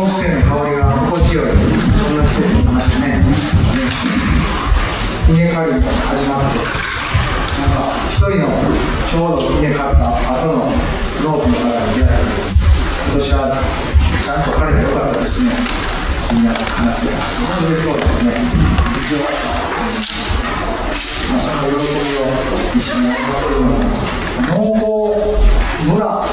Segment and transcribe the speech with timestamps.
[0.00, 3.20] 木犀の香りが心地よいそんな季節になりましたね
[5.28, 6.56] 稲刈りも始まって
[7.60, 8.48] なんか一人の
[9.04, 10.72] ちょうど稲刈った後の
[11.20, 12.24] ロープの方に出会い
[13.12, 13.60] 今年は
[14.24, 15.52] ちゃんと刈れてよかったですね
[16.32, 18.32] みんな話してすごい嬉しそうですね
[19.04, 19.20] 非常
[21.30, 22.24] まあ、その喜びを
[22.74, 23.76] 一緒にやってるの
[24.48, 25.12] 農法
[25.92, 26.24] 村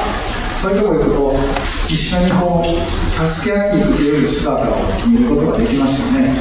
[0.56, 4.76] そういうところ行くと一緒にこう助け合っていくという姿を
[5.08, 6.34] 見ることができますよね。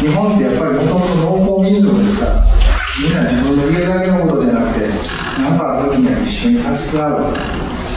[0.00, 2.32] 日本ってやっぱりもともと農耕民族ですから
[3.02, 4.86] みんな自分の家だけのことじゃなくて
[5.38, 7.34] 何かある時には一緒に助け合う。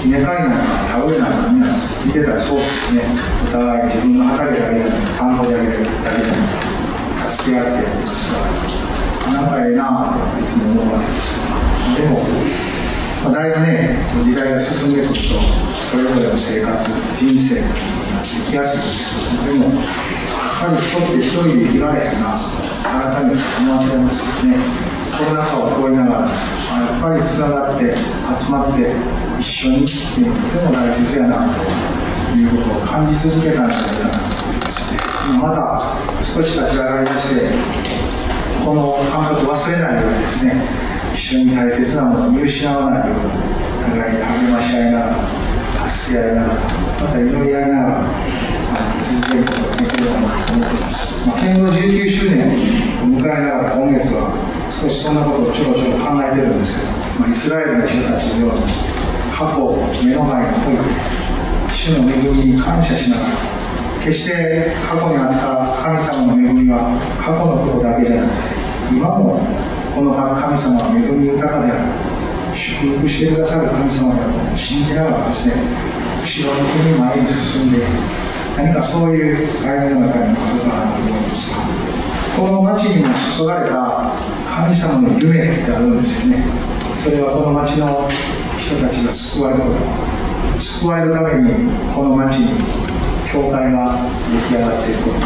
[0.03, 1.67] 稲刈りなんか田植えなんかみんな
[2.05, 3.03] 見てたらそうですね。
[3.47, 8.39] お互い自分の畑だけじゃなくて田んぼだけだけじゃなくて助け合ってやってますか
[9.27, 11.39] らなんかええなぁといつも思うわけです
[11.95, 12.19] でも、
[13.23, 15.23] まあ、だいぶね時代が進んでくると
[15.87, 16.91] それぞれの生活
[17.23, 17.92] 人生
[18.53, 19.89] が生きやすいでもやっ
[20.61, 22.37] ぱり人って一人で生きられへんな
[22.83, 24.93] 改めて思わせますよね。
[25.17, 28.95] コロナ禍を通りながらやっぱりつながって集まって
[29.39, 31.53] 一緒にっていうのとても大切やな
[32.31, 34.93] ということを感じ続けたんじゃないかなと思います
[35.39, 35.79] まだ
[36.23, 37.45] 少し立ち上がりまして
[38.65, 40.65] この感覚忘れないようにですね
[41.13, 45.43] 一緒に大切なものを見失わないように互いに励まし合いながら
[45.89, 48.03] 助け合いながら、また祈り合いながら、
[49.33, 51.27] 続けることができればなと思ってます。
[51.27, 52.45] ま、天皇19周年
[53.01, 54.29] を迎えながら、今月は
[54.69, 58.69] 少しそんなことをちょろちょろ考えてるんですけど、まあ、イスラエルの人たちのように、
[59.33, 60.85] 過去を目の前に置いて、
[61.73, 63.29] 主の恵みに感謝しながら、
[64.03, 69.41] 決して過去にあった神様の恵みは過去のことだけじゃなくて、今も
[69.95, 72.13] この神様は恵み豊かである。
[72.53, 75.55] 祝福してくださる神様だと信じながらですね、
[76.21, 77.79] 後ろ向きに前に進んで、
[78.55, 81.57] 何かそういう歩みの中にもあるかなと思いますが、
[82.37, 84.13] この町にも注がれた
[84.45, 86.45] 神様の夢ってあるんですよね。
[87.03, 88.07] それはこの町の
[88.57, 91.51] 人たちが救われること、救われるために
[91.93, 92.53] この町に
[93.31, 93.97] 教会が
[94.49, 95.25] 出来上がっていくこと、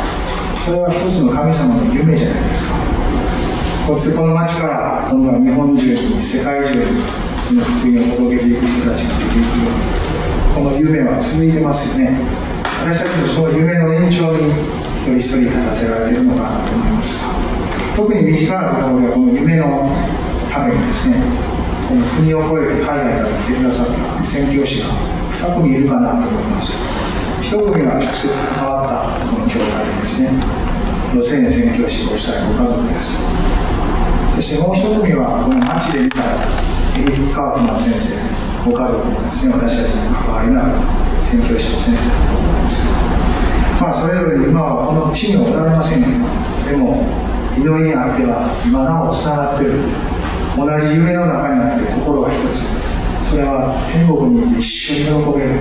[0.66, 2.76] それは一つの神様の夢じゃないですか。
[3.88, 7.02] そしてこの町から今度は日本中に世界中に
[7.48, 12.47] その福音を届けていく人たちが出ていくようにこの夢は続いてますよね
[12.88, 17.20] 私たちもその夢の延長に一人一人立たせられるのかなと思います。
[17.98, 19.92] 特に身近なところではこの夢の
[20.48, 21.20] ためにですね
[21.84, 26.72] この国を越えて海外から来てくださった宣教師が2組いるかなと思います。
[27.52, 30.32] 1組は直接関わったこの教会ですね。
[31.12, 33.20] 路線宣教師ご夫妻ご家族です。
[34.40, 36.24] そしてもう1組はこの町で見た
[37.36, 38.16] 川島先生、
[38.64, 42.96] ご家族もですね、私たちに関わりながら、宣教師の先生だと思いますけど、
[43.84, 46.16] まあ、それぞれ今はこの地におられませんけど、
[46.72, 47.04] でも、
[47.58, 49.84] 祈りにあっては、今なおつながっている、
[50.56, 52.64] 同じ夢の中にあって心が一つ、
[53.28, 55.60] それは天国に一緒に喜べる、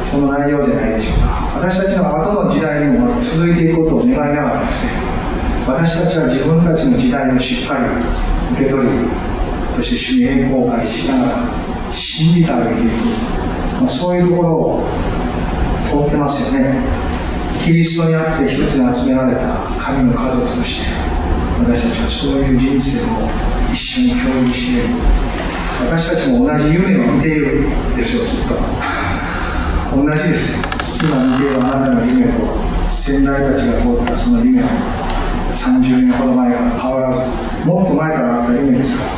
[0.00, 1.60] その内容じゃないでしょうか。
[1.60, 4.96] 私たちの後の時代にも続いていくことを願いながらですね、
[5.68, 7.84] 私たちは自分たちの時代をしっかり
[8.56, 8.88] 受け取り、
[9.76, 11.44] そして主に栄光を返しながら
[11.92, 13.39] 信じてあげていく、
[13.80, 14.88] まあ、そういうところを
[15.88, 16.74] 通ってますよね。
[17.64, 19.40] キリストにあって一つに集められた
[19.78, 20.88] 神の家族として
[21.60, 23.28] 私たちはそういう人生を
[23.72, 24.94] 一緒に共有している。
[25.80, 27.64] 私たちも同じ夢を見ている
[27.96, 28.54] でしょうきっと。
[29.96, 30.58] 同じですよ。
[31.02, 32.44] 今見ているあなたの夢と
[32.90, 34.68] 先代たちが通ったその夢は
[35.56, 39.10] 30年ほど前から変わらずもっと前からあった夢ですから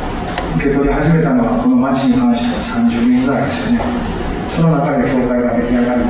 [0.55, 4.22] 受け取り始めたのはこの町に関しては30年ぐらいですよね。
[4.55, 6.01] その中で教会が出来上がり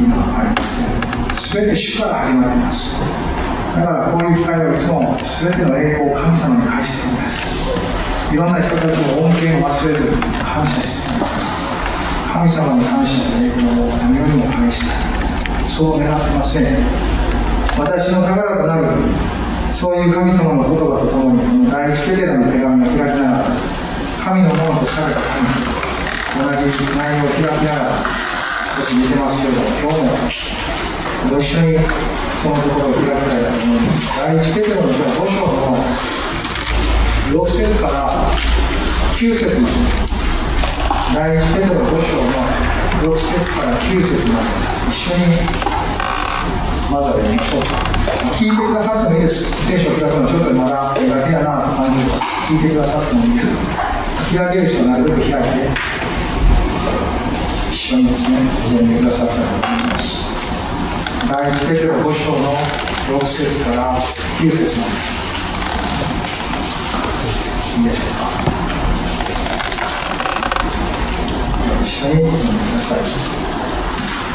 [0.00, 3.00] 今ありますね全て主から始まります。
[3.76, 11.42] だからこういう機会はいつも全ての栄光を神様に返しているんですいろんな人たちの恩恵を忘れずに感謝しています。
[12.32, 16.78] 神様に感謝の栄光を何よりも返したいそう願ってますね
[17.76, 18.86] 私の宝となる
[19.72, 23.44] そういう神様の言葉とともにこの第一ペテロの手紙を開きながら
[24.24, 25.61] 神のものとされた神。
[26.50, 26.66] じ
[26.96, 28.02] 内容を開きながら
[28.76, 30.10] 少し見てますけど今日も
[31.30, 31.78] ご一緒に
[32.42, 34.10] そのところを開きたいと思います。
[34.18, 35.86] 第一ペテロの5章の
[37.30, 38.26] 6節から
[39.14, 39.74] 9節まで。
[41.14, 42.34] 第一ペテロ5章の
[43.02, 44.46] 6節から9節まで
[44.88, 45.22] 一緒に
[46.90, 47.66] まずは読みましょうか。
[48.36, 49.36] 聞いてくださってもいいです。
[49.66, 52.10] 聖書を開くのちょっとまだ苦手やなと感じる
[52.48, 53.46] 聞いてくださってもいいです。
[54.34, 55.91] 開ける人なるべく開いて
[57.92, 58.38] 緒にですね
[58.70, 60.24] 読んでくださったらと思います
[61.28, 62.56] 第一ペテロ5章の
[63.20, 64.00] 6節から
[64.40, 64.96] 9節なんで
[67.76, 68.22] いいでしょうか
[71.82, 72.98] 一緒に読んでください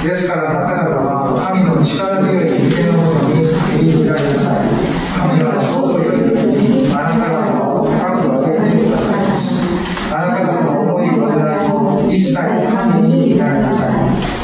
[0.07, 4.69] ですからあなた方は神の力強い御手のもとに振り振られなさい
[5.17, 10.13] 神はちょうど良い時にあなた方を高く上げてくださいます。
[10.13, 12.66] あなた方の思いを煩いを一切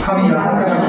[0.04, 0.82] い神が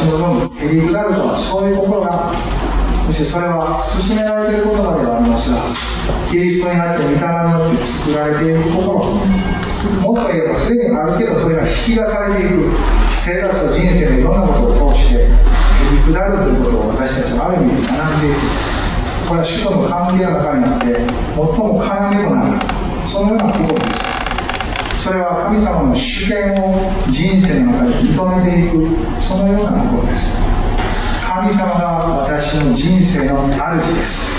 [0.00, 2.32] 主を待ち望むへりくだるとはそういう心が
[3.06, 4.56] そしてそれは進められてい。
[4.60, 5.60] る言葉ではありますが
[6.30, 9.02] キリストにあって御霊によって作られている心
[10.00, 12.70] もっと言えばすでにあるけどそれが引き出されていく
[13.18, 18.40] 生活と人生のいろんなことを通してへりくだるということを私たちはある意味学んでいく
[19.28, 22.56] これは主との関係の中にあって最も要となる
[23.10, 24.09] そのような心です
[25.10, 26.70] それは神様の主権を
[27.10, 30.38] 人生の中で認めていくそのような心です。
[31.26, 34.30] 神様が私の人生の主です。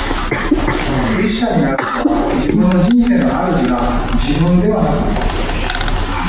[1.18, 1.84] クリスチャンになると
[2.40, 5.12] 自分の人生の主が自分ではなく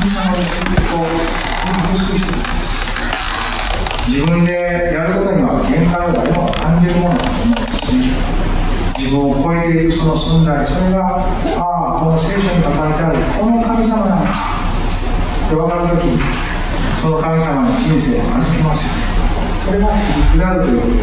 [0.02, 1.06] 神様の仕事を
[1.62, 2.42] 把握する人で
[4.02, 4.10] す。
[4.10, 7.94] 自分でやることには限界を誰も感じるものだと思う。
[7.94, 8.41] んです
[9.02, 11.26] 自分を超えていくその存在それが
[11.58, 14.30] ああこの聖書に書かれてあるこの神様なんだ。
[14.30, 16.06] って分かるとき
[17.02, 18.94] その神様の人生を預けますよ。
[18.94, 19.02] ね
[19.66, 21.02] それがへりくだるということで。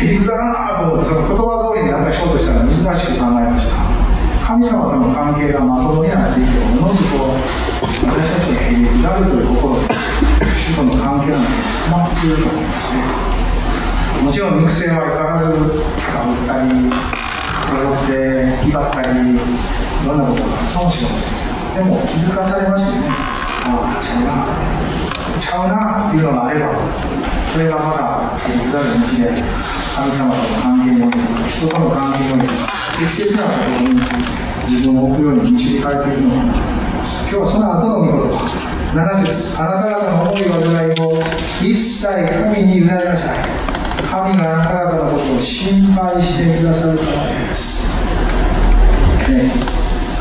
[0.00, 3.76] へりくだらなと思ってその言葉通りになんかしようとしたら難しく考えました。
[4.40, 7.36] 神様との関係がまともになっていておのずと
[8.00, 9.92] 私たちがへりくだるという心で
[10.56, 13.31] 主との関係なんて止まっていると思いますね。
[14.22, 16.70] もちろん肉声は相変わらず高ぶったり、
[17.66, 19.36] 転って、威張ったり、い
[20.06, 21.42] ろんなことがあるかもしれません。
[21.74, 23.10] でも気づかされますよね。
[23.66, 24.46] ああ、ちゃうな、
[25.42, 26.70] ちゃうなっていうのがあれば、
[27.50, 29.42] それがまた、下る道で、
[29.90, 31.18] 神様との関係において、
[31.50, 32.54] 人との関係において、
[33.02, 33.98] 適切なところに
[34.70, 36.54] 自分を置くように導かれているのかな。
[37.26, 38.38] 今日はその後の見事。
[38.92, 41.18] 7節あなた方の思い煩いを
[41.62, 43.41] 一切神に委ねなさい。
[44.12, 47.88] 神があなた方のことを心配してくださるからです。
[49.30, 49.50] ね、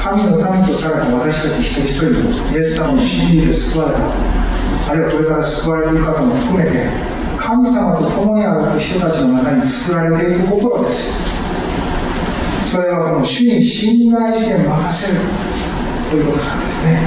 [0.02, 6.88] 神の民とされた私たち一人一人、イエス様の真理で救われた、あるいはこれから救われている方も含めて、
[7.38, 12.72] 神様と共にある人たちの中に作られている心です。
[12.72, 15.20] それはこの主に信頼して任せる
[16.10, 16.98] ということなんですね。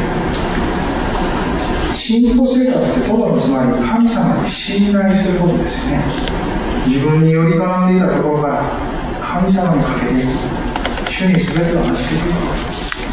[1.94, 6.43] 信仰生活ってとのつまり神様に信頼することですね。
[6.86, 8.62] 自分により頼んでいたところから
[9.20, 10.54] 神様にかけて
[11.10, 12.64] 主に全てを預けていく。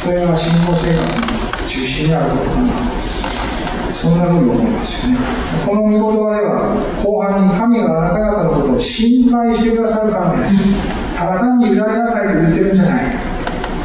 [0.01, 2.69] それが信仰生活の中心にあることかな
[3.93, 5.19] そんなふうに思いますよね。
[5.63, 6.73] この御言葉では
[7.03, 11.15] 後半に神があなた方のことを心配してくださるからです。
[11.15, 13.15] ただ単に委ねなさいと言ってるんじゃない。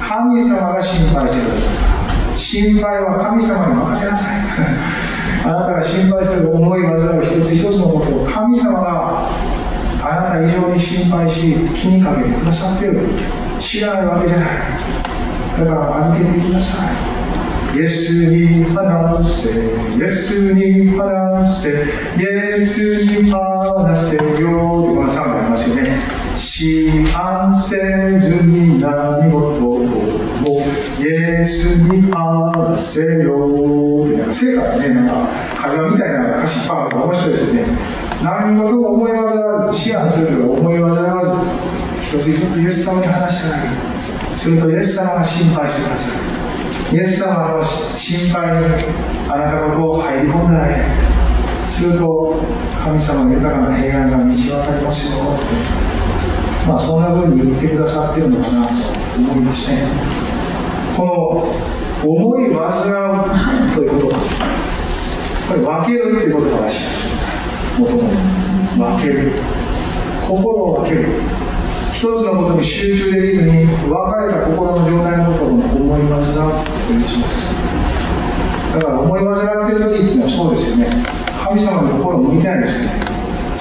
[0.00, 1.71] 神様が心配してくださ
[2.33, 4.40] る心配は神様に任せなさい。
[5.45, 9.28] あなたが心配する思い煩う一つ一つのことを神様が
[10.26, 13.00] あなた以上に心配し気にかけてくださっている
[13.61, 14.49] 知らないわけじゃない。
[15.59, 17.16] だから預けていきなさい。
[17.76, 19.50] イエスに話せ
[19.99, 21.68] イエスに話せ
[22.16, 24.50] イエスに話せよ
[24.95, 25.83] このサウンドありますよね
[26.33, 27.76] 思案せ
[28.18, 30.64] ずに何事をも。
[31.00, 35.12] イエスに話せよ生活ねなんか
[35.61, 37.96] 会話みたいな歌詞パーが面白いですね。
[38.23, 41.31] 何事も思い煩わず、思案するけど思い煩わず、
[42.03, 43.75] 一つ一つイエス様に話してあげる。
[44.37, 46.11] するとイエス様が心配してくださ
[46.91, 46.97] る。
[46.97, 48.67] イエス様の心配に
[49.29, 50.69] あなたがこう入り込んだら
[51.69, 52.37] すると
[52.85, 55.45] 神様の豊かな平安が道渡りますよって。
[56.69, 58.73] まあそんな風に言ってくださってるのかなと
[59.19, 59.89] 思いますね。
[60.97, 66.85] この思い煩うということこれ分けるということらしい。
[66.87, 67.16] もと
[67.80, 67.92] もと
[68.76, 69.33] 分ける。
[70.26, 71.09] 心を分ける。
[71.95, 76.35] 一つのことに集中できずに分かれた心の状態のことを思い煩う
[76.87, 77.35] というします。
[78.75, 79.33] だから思い煩
[79.64, 80.87] っている時っていうのはそうですよね。
[81.42, 82.90] 神様に心を向いてないですね。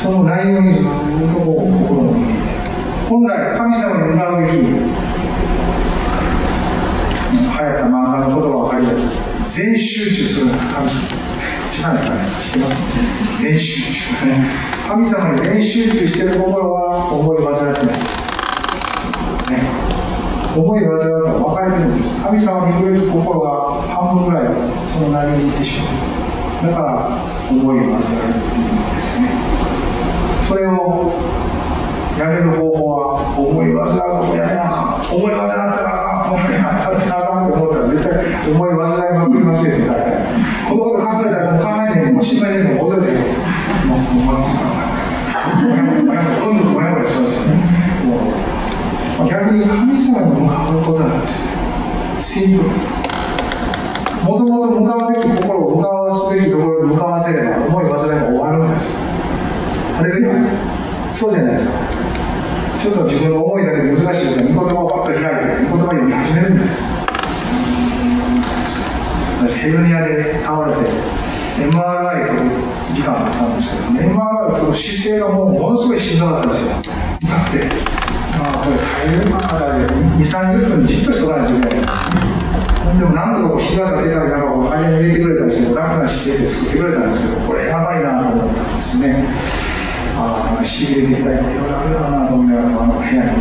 [0.03, 0.89] その内容にずっと
[1.39, 2.25] こう心を向い。
[2.25, 2.35] て
[3.09, 4.65] 本来神様に向かうべき流
[7.61, 8.97] 行った漫画の言葉を借りる
[9.45, 11.24] 全集中するのが神様。
[11.75, 12.03] 知らない。
[12.07, 13.43] かね知ってます。
[13.43, 13.87] 全集中
[14.87, 17.97] 神様に全集中してる心は思い煩ってない。
[17.97, 19.51] です。
[19.51, 19.59] ね
[20.55, 24.47] 思い煩うと分かれてるんです神様に向くべき心が半分ぐらい
[24.93, 27.11] その内容にいってしまうだから
[27.51, 28.15] 思い煩いってい。
[28.15, 29.19] うんです。
[29.19, 29.27] ね
[30.47, 31.11] それを
[32.17, 38.79] やめる方法は思い煩うことやめなあかん思い煩ったらあかん思い煩ったらあかんって思ったら絶対思い煩
[39.11, 39.67] いまくります。
[39.67, 40.23] よね大体
[40.69, 41.54] このこと考えたら
[42.25, 43.11] もう考えないでも心配でも戻って
[43.85, 44.41] もうもう
[46.39, 47.61] どんどんもやもやしますよね
[49.17, 51.27] もう逆に神様に向かうことなんで
[52.21, 52.69] すよシンプル
[54.25, 58.95] もともと向かうべき心を向かわすべきところに向かわせれば思い煩いが終わるんですよ
[59.97, 61.79] あれがそうじゃないですか
[62.81, 66.73] ちょっと自分の思いだけで難しい時は御言葉をパッと開いて御言葉読み始めるんです
[69.41, 71.24] 私ヘルニアで倒れて
[71.55, 72.55] MRI 取る
[72.93, 76.71] 時間があったんですけど MRI を取る姿勢がもうものすごいしんどかったんですよ。
[76.75, 77.67] 痛くて
[78.35, 79.79] ああこれ耐えるかな
[80.17, 82.35] 2 3 0分じっとしとかないといけないんですね。
[82.99, 89.25] でも何度か膝が出たりなんかこう間に入れてくれたりして楽な姿勢で作ってくれたんですけどこれやばいなと思ったんですね。
[90.17, 93.31] ああなんかしびれていたりいろいろあるなと思いながらあの部屋に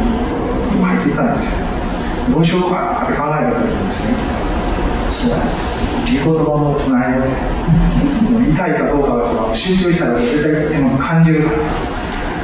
[0.82, 1.66] 入っていたんですよ。
[2.34, 4.14] どうしようかって考えた時にですね
[5.10, 5.93] そう。
[6.04, 11.58] 御言葉の隣で痛いかどうかとか集中したら絶対でも感じるから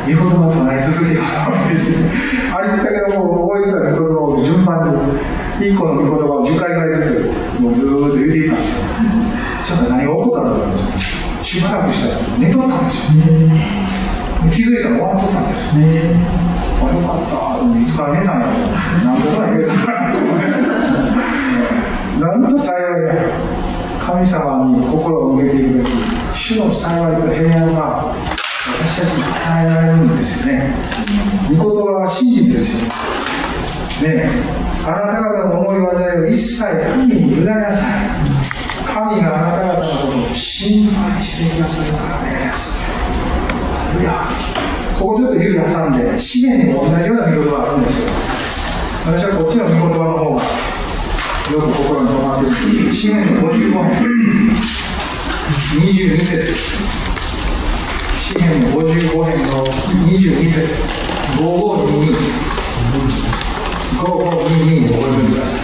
[0.04, 2.08] 御言葉を唱え続けようと思うんですよ
[2.56, 4.80] あれ言ったけども覚えてた御言葉を順番
[5.60, 8.80] に一個の御言葉を10回ぐらいずつもうずーっと言っていたんですよ
[9.64, 13.20] ちょっと何が起こったんだろうしばらくしたら寝とったんですよ
[14.50, 16.16] 気づいたら終わっとったんですね
[16.80, 18.56] あよかったいつから寝たんやろ
[19.04, 20.89] 何とか言える
[22.20, 23.14] なんと幸いや
[23.98, 25.86] 神様に心を向けていくべき
[26.36, 30.74] 主の幸いと平安が私たちに与えられるんですよね。
[31.48, 32.76] 御言葉は真実です
[34.04, 34.28] よね。
[34.84, 37.88] あなた方の思い煩いを一切神に委ねなさい。
[38.86, 42.60] 神があなた方のことを心配してくださるからです。
[43.98, 44.26] いや
[44.98, 48.08] ここちょっと指挟んで資源にも同じような御言葉があるんですよ。
[49.06, 50.39] 私はこっちの御言葉の方が
[51.50, 54.06] よく心に留まっている資源の55編
[55.80, 56.54] 22節
[58.20, 60.60] 詩篇の55編の22節
[61.36, 62.50] 5522
[63.98, 65.60] 5522で覚えてください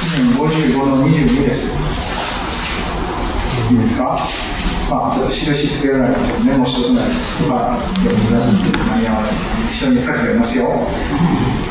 [0.00, 1.60] 詩篇55の22です。
[3.70, 3.98] いいです。
[3.98, 4.51] か
[4.90, 7.12] まあ、ちょっと印つけられないとメモしておくないと
[7.48, 10.68] か読んでください間に合わないです一緒にさっき読みますよ。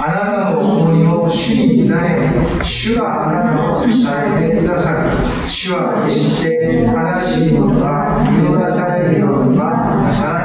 [0.04, 5.12] あなたの思いを主に委ね主があなたを支えてくださる
[5.48, 6.92] 主は決して正
[7.28, 10.42] しいことが見逃されるようにはなさない。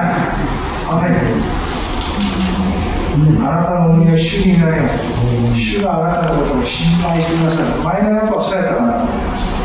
[0.88, 1.16] アメ
[3.40, 4.62] あなたの思いを主に委ね
[5.54, 9.55] 主があなたのことを心配してくださる前の役を伝えたかなと思います。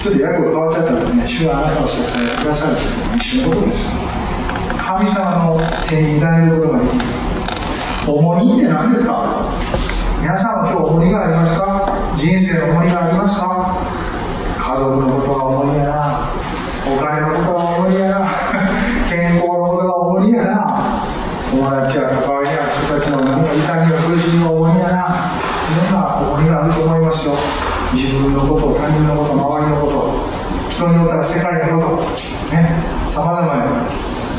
[0.00, 3.92] ちょっと訳が変わっちゃったらね、主はあなたを支えてくださるんですけど、一緒のことですよ。
[4.80, 7.04] 神様の手に委ねることができる。
[8.08, 9.44] 重荷って何ですか？
[10.24, 12.16] 皆さんは今日重荷がありますか？
[12.16, 13.76] 人生の重荷がありますか？
[14.56, 16.32] 家族のことが重荷やな。
[16.88, 18.24] お金のことが重荷やな。
[19.12, 21.04] 健康のことが重荷やな。
[21.52, 25.12] 友達や関わりや人たちの何か痛みや苦しみが重荷やな。
[25.68, 27.36] いろんな重荷があると思いますよ。
[27.90, 30.14] 自分のこと、他人のこと、周りのこと、
[31.24, 32.02] 人によったら世界のこと、
[32.54, 32.58] ね、
[33.08, 33.64] さまざまな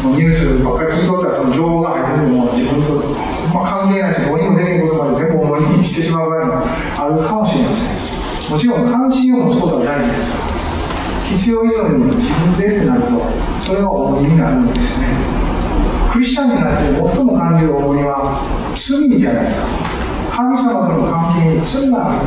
[0.03, 2.93] ニュースばっかり聞いとったら、その情報が入ってるのも自分と、
[3.53, 6.53] まあ、関係ないし、どうにもできることまで全部重荷にしてしまう場合も
[6.97, 8.53] あるかもしれません。
[8.53, 10.51] もちろん関心を持つことは大事です。
[11.31, 13.07] 必要以上に自分でってなると、
[13.61, 15.07] それは重荷になるんですよね。
[16.11, 18.41] クリスチャンになって最も感じる重荷は
[18.75, 19.67] 罪じゃないですか。
[20.35, 22.19] 神様との関係に罪があっ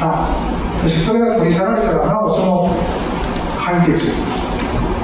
[0.00, 0.52] た。
[0.82, 2.76] そしてそれが取り去られたらなおその
[3.64, 4.10] 解決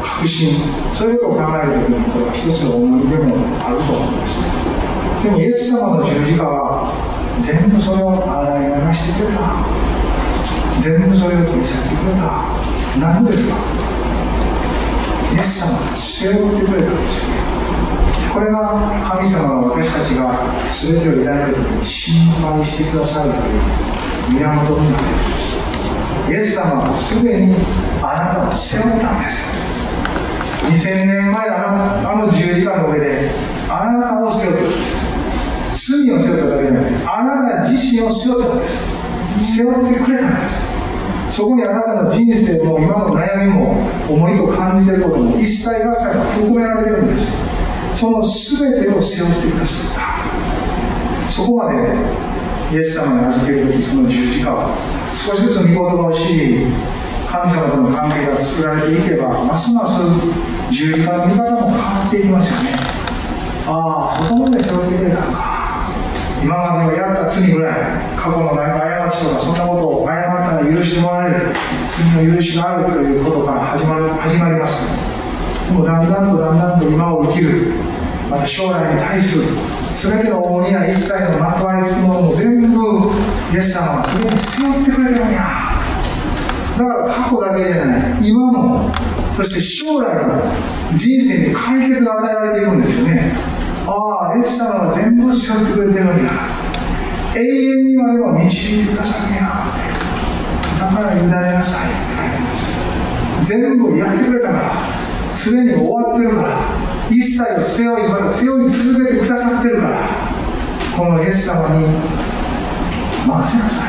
[0.03, 0.59] 確信
[0.97, 6.91] そういうことを考えるときにこれは一つの重みでもあると思うんですでもイエス様の十字架は
[7.41, 9.63] 全部それを洗い流してくれた。
[10.83, 12.43] 全部それを取り去ってくれた。
[12.99, 13.55] 何ですか？
[15.35, 17.31] イエス様が背負ってくれたんですよ
[18.35, 20.35] これが神様が私たちが
[20.75, 23.61] 全てを抱いた時に心配してくださるという
[24.35, 25.58] 源になっているんです。
[26.29, 27.55] イエス様はすでに
[28.03, 29.49] あなたを背負ったんです。
[30.89, 33.31] 2000年前あのあの十字架の上で
[33.69, 34.63] あなたを背負った。
[35.79, 39.57] 罪を背負っただけじゃなくてあなた自身を背負ったんです。
[39.57, 41.37] 背負ってくれたんです。
[41.37, 47.33] そこにあなたの人生も今の悩みも思いと感じていることも一切合切が含められてるんです。
[47.95, 51.33] その全てを背負ってくださった。
[51.33, 51.95] そこまで
[52.73, 54.75] イエス様に預けるときその十字架を
[55.19, 56.67] 少しずつ御言葉を知り
[57.27, 60.01] 神様との関係が作られていけばますます
[60.73, 62.71] 十字架の見方も変わっていきますよね。
[63.67, 65.91] ああそこまで背負ってくれたのか
[66.43, 67.81] 今までのやった罪ぐらい
[68.17, 71.35] 過去の何か過ちとかそんなことを謝ったら許してもらえる。
[71.91, 74.87] 罪の許しがあるということから始まる始まります。
[75.67, 77.73] でもだんだんとだんだんと今を生きる。
[78.31, 79.45] また将来に対する
[80.01, 83.11] 全ての重荷や一切のまとわりつくものも全部
[83.53, 85.75] イエス様はそれに背負ってくれてるんや
[86.79, 88.91] だから過去だけじゃない今も
[89.37, 90.41] そして将来の
[90.97, 93.33] 人生に解決が与えられていくんですよね。
[93.87, 96.31] ああイエス様は全部背負ってくれてるんや
[97.35, 99.43] 永遠にまでも導いてくださるんや
[100.79, 101.91] だから委ねなさい
[103.43, 105.08] 全部やってくれたから。
[105.49, 106.61] すでに終わってるから
[107.09, 110.07] 一切を背負いまだ背負い続けてくださってるから
[110.95, 111.87] このイエス様に
[113.27, 113.89] 任せなさい。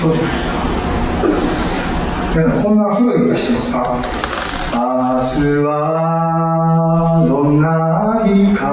[0.00, 0.54] そうじゃないですか。
[2.36, 3.78] 皆さんこんな古い歌してますか？
[4.72, 5.68] 明日は
[7.28, 7.66] どんな
[8.28, 8.64] 日か。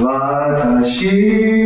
[0.00, 1.57] 私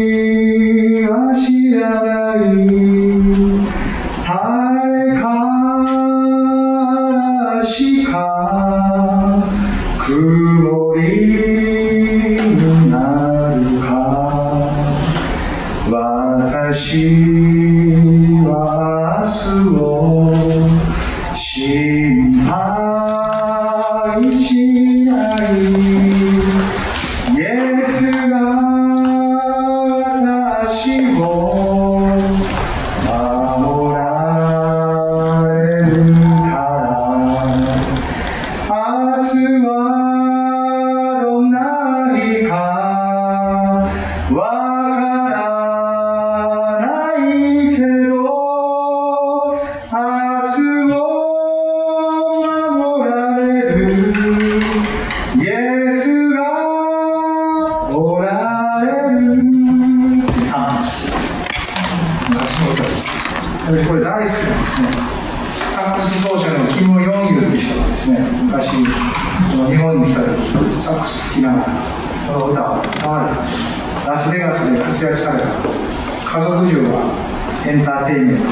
[78.12, 78.44] テインメント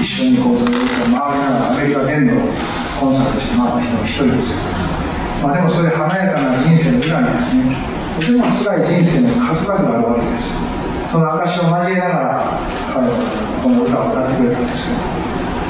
[0.00, 2.38] 一緒にこうずっと回りながらアメリカ全土を
[3.00, 4.58] コンサートして回った人の一人ですよ
[5.42, 7.74] まあでもそういう華やかな人生の裏にですね
[8.14, 10.54] とても辛い人生の数々があるわけです
[11.10, 12.60] その証を交えながら
[12.94, 13.18] 彼は
[13.62, 15.02] この歌を歌ってくれたんですよ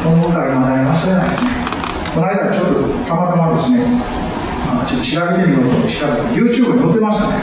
[0.05, 1.65] この歌は未だに忘れないですね
[2.13, 3.89] この間ちょっとたまたまですね
[4.69, 7.41] あちょっと調べてみようと調べて YouTube に載ってましたね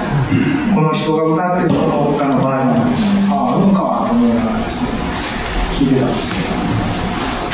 [0.73, 3.01] この人が歌ってるこの歌の場合なんです
[3.33, 4.50] あああるんかと思いながら。
[5.85, 6.53] ですね聞いてたんですけど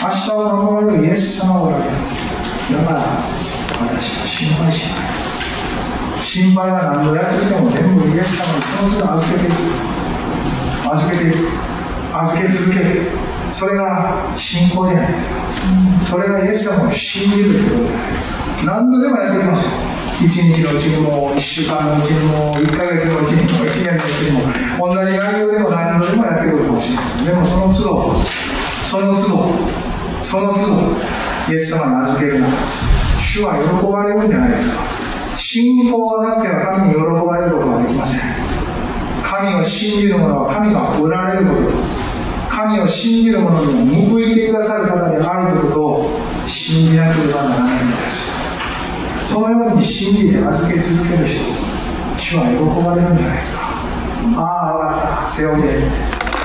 [0.04, 3.00] 明日を守られるイエス様がおられるだから
[3.82, 5.18] 私は心配しない
[6.22, 9.56] 心配は何度やってきても全部イエス様にその都度預けていく
[10.92, 11.68] 預けていく
[12.18, 13.12] 預け続ける。
[13.54, 15.34] それが信仰じゃないです。
[15.34, 15.40] か
[16.10, 18.32] それがイエス様を信じるということじゃないです。
[18.36, 19.72] か何度でもやってきますよ。
[20.20, 24.32] 一日のうちにも一週間のうちにも一ヶ月のうちにも一年のうちに
[24.80, 28.16] も同じ内容でも何度でもやってくるかもしれませんでもその都度
[28.90, 32.54] その都度その都度イエス様に預けるなら
[33.22, 38.20] 主は喜ばれるんじゃないですか信仰がなくては神に喜ばれることはできません
[39.24, 41.62] 神を信じる者は神がおられること
[42.50, 47.97] 神を信じる者にも報いてくださる方であることを信じなければならない
[49.38, 51.54] そのように信じて預け続ける人
[52.18, 53.70] 主は喜ばれるんじゃないですか。
[54.34, 55.30] ああ分かった。
[55.30, 55.86] 背負って。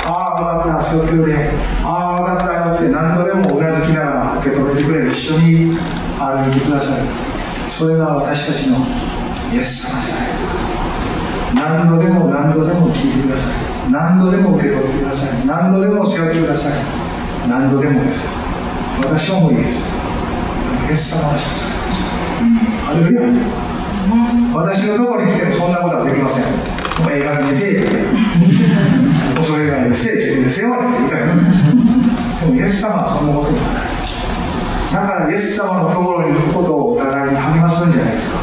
[0.05, 0.85] ああ分かった。
[0.85, 1.49] 背負ってくれ
[1.81, 2.53] ああ分かった。
[2.53, 5.09] よって何度でもうなずきながら受け止めてくれる。
[5.09, 5.73] 一緒に
[6.21, 7.09] 歩いてくださる
[7.73, 8.77] それが私たちの
[9.57, 10.61] イエス様じゃないですか。
[11.57, 13.89] 何度でも何度でも聞いてください。
[13.89, 15.47] 何度でも受け取ってください。
[15.49, 16.77] 何度でも背負ってください。
[17.49, 18.29] 何度でもです。
[19.01, 19.81] 私は無理です
[20.91, 21.72] イエス様はしてくださいます
[22.93, 23.23] ハレルヤ
[24.55, 26.45] 私のところに来てもそんなことはできません
[27.01, 27.97] もう映画見せえって。
[29.35, 31.27] 恐れないでせえ、自分でせよって言いたい。
[31.27, 31.33] で
[32.47, 33.93] も、イエス様はそんなことはない。
[34.93, 38.39] だから、イエス様のところに行くことをお互いに励ますんじゃないですか。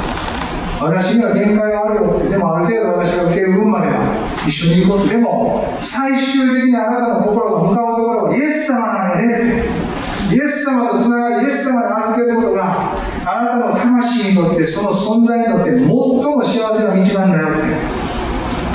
[0.82, 4.02] 私には限界があるよって、でもある程度私が受ける分までは
[4.48, 10.36] 一緒に行こう、でも、最終的にあなたの心が向かうところはイエス様なんやねって。
[10.36, 12.96] イエス様とつながり、イエス様に預けることが、
[13.40, 17.64] あなたの魂にとって、その存在にとって最も幸せな道なんだよって。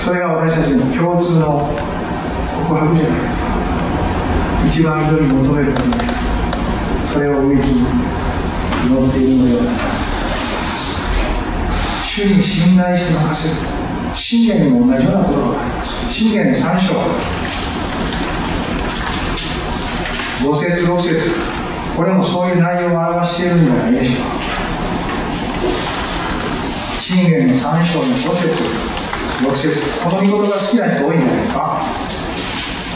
[0.03, 1.69] それが私たちの共通の
[2.69, 3.45] 告白じゃないですか。
[4.67, 5.97] 一番人に求めることで
[7.13, 9.81] それを上に祈っているのではないか
[12.07, 13.55] 主に信頼して任せる。
[14.15, 16.95] 信玄にも同じようなことがあります信玄の3章。
[20.49, 21.31] 5節6節。
[21.97, 24.44] これもそういう内容を表しているんじゃないでしょうか。
[27.05, 28.65] 信玄の3章の5節
[29.45, 29.69] 6節
[30.03, 31.85] この御言葉好きな人多いんじゃないですか？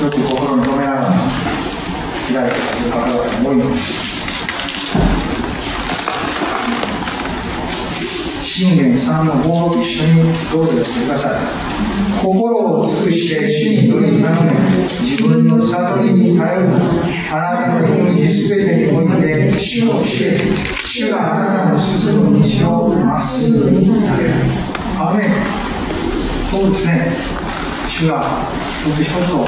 [0.00, 1.12] よく心に留めながら
[2.26, 3.64] 開いたりする方々も多いの
[8.42, 11.40] 信玄3の5を一緒にどうぞやってください
[12.22, 14.52] 心を尽くして主に取り頼め
[14.88, 16.68] 自分の悟りに頼る。
[17.30, 20.40] あなたの命すべてにおいて主を知れ。
[20.98, 24.30] 主があなたの進む道をまっすぐにされる
[24.98, 25.30] アメン。
[26.50, 27.12] そうですね。
[27.86, 28.50] 主が
[28.84, 29.46] 一つ一つを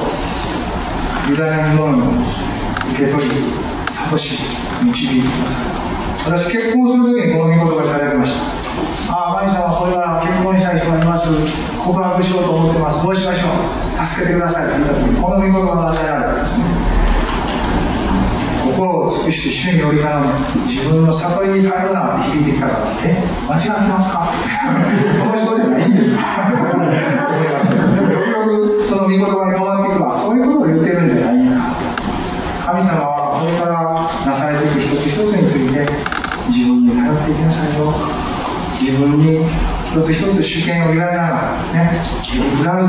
[1.27, 2.25] 委ねるものに
[2.95, 3.31] 受け取り
[3.91, 4.39] 諭し
[4.85, 11.31] 導いてください私結婚するときにこの御言葉いただきましたああマリさんはこれから結婚したい人がいます
[11.83, 17.10] 告白しようと思ってますどうしましょう助けてくださいと言ったときにこの御言葉が与えられたんですね
[18.81, 20.27] 心を尽くして主により頼む。
[20.67, 23.13] 自分の悟りに頼るなって響いてきたからえ
[23.47, 24.33] 間違ってますか？
[25.21, 26.25] この人じゃないんですか？
[26.49, 31.61] 思いましたでもよくよくその御言葉に止まっていくばそういうことを言ってるんじゃないんか。
[32.65, 35.85] 神様はこれからなされていく一つ一つについて
[36.49, 37.93] 自分に頼っていきなさいよ。
[38.81, 39.45] 自分に
[39.93, 42.89] 一つ一つ主権を委ねながらね下る。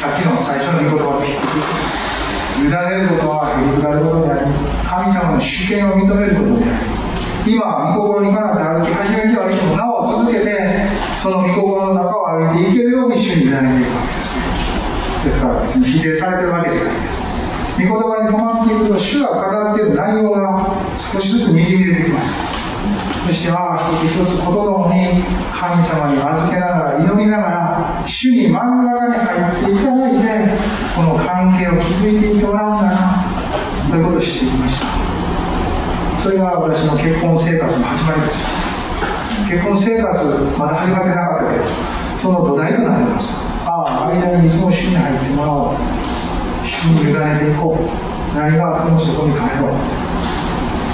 [0.00, 2.13] さっきの最初の御言葉と引き続き
[2.58, 4.50] 委ねることはへりくだることであり
[4.86, 6.78] 神様の主権を認めることであ
[7.46, 10.88] り今御心にかなって歩き始めてはいてもなお続けて
[11.20, 14.54] その御心の中を歩いていけるように主に委ねていくわけです
[15.24, 17.24] ですから別に否定されてるわけじゃないです
[17.74, 22.54] 御言葉に止まっていくと主が語っている内容が少しずつにじみ出てきます
[23.26, 33.24] そしてああ一つ一つことどもに神様に預けながら祈りながら主に真ん中に入っていただいてこの関係を築いていってもらうんだな
[33.90, 34.86] ということを知っていきました。
[36.22, 38.38] それが私の結婚生活の始まりです
[39.50, 41.66] 結婚生活まだ始まってなかったけど
[42.16, 43.28] その土台となります。
[43.66, 45.76] ああ間にいつも主に入ってもらおう。
[46.64, 48.36] 主に委ねていこう。
[48.38, 49.76] 何があってもそこに帰ろう。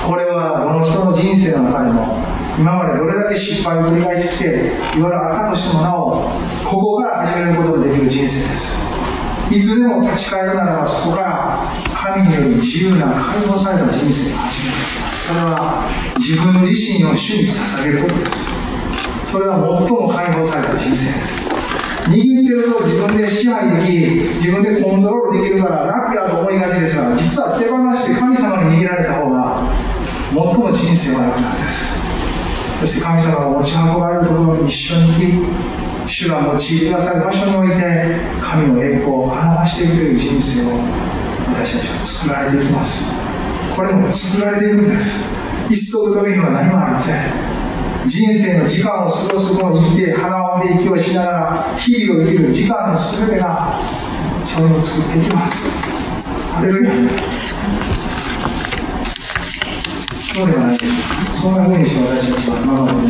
[0.08, 2.18] これはこの人の人生の中でも
[2.58, 6.30] 今までどれだけ失敗を繰り返していろいろあったとしてもなお
[6.64, 8.89] ここから始めることができる人生です。
[9.50, 14.76] いつでも立ち返るならばそこから神による自由な解放された人生が始める。
[15.26, 15.82] それは
[16.18, 19.30] 自分自身を主に捧げることです。
[19.32, 21.50] それは最も解放された人生です。
[22.10, 23.92] 握ってると自分で支配でき
[24.38, 29.66] 自分でコントロールできるから楽やと思いがちですが実は手放して神様に握られた方が
[30.30, 31.90] 最も人生は楽なんです。
[32.80, 40.70] そして神様が持ち運ばれるところに一緒に行き主が用いてくださる場所において神の栄光を表していくという人生を
[41.54, 43.14] 私たちは作られていきます。
[43.76, 45.40] これも作られていくんです。
[45.70, 47.16] 一足飛びには何もありません
[48.08, 53.78] 人生の時間を過ごすのに生きて鼻をで息をしながら日々を生きる時間の全てが
[54.46, 55.68] それを作っていきます。
[56.52, 56.90] ハレルヤ。
[60.34, 60.78] そうではない。
[60.78, 60.92] でしょう
[61.28, 61.34] か。
[61.34, 63.02] そんなふうにして私たちは今までも、あ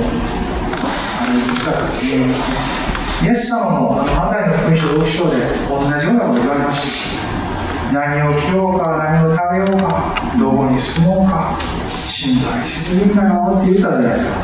[1.32, 2.38] の、生き方を言えます
[2.74, 2.79] ね。
[3.22, 5.36] イエス様も、あの、マタイの福音書6章で
[5.68, 7.16] 同じようなことを言われましたし、
[7.92, 11.58] 何を着ようか、何を食べようか、どこに住もうか、
[12.08, 14.40] 心配しすぎんなよって言ったじゃないですか。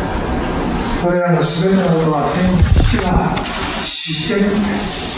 [1.01, 3.35] それらの全てのことは天父が
[3.83, 4.51] 知ってる。
[4.51, 5.17] んです。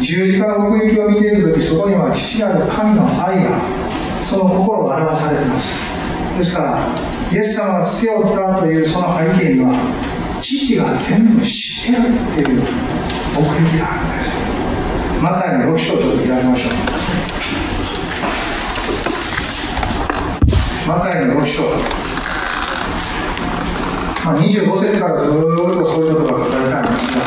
[0.00, 1.52] 十字架の奥行きを見ている。
[1.52, 2.66] とき、そこには父なる。
[2.66, 3.60] 神の愛が、
[4.24, 5.68] その心を表されています。
[6.38, 6.88] ですから、
[7.32, 9.74] イエス様が背負ったというその背景には、
[10.40, 12.62] 父が全部知ってるっていう
[13.36, 14.30] 奥行きがあるんです。
[15.22, 16.72] マタイの6章ちょっと開きましょう。
[20.88, 21.62] マタイの6章。
[24.24, 27.20] まあ、25節からずっとそういうことが書かれてありますが、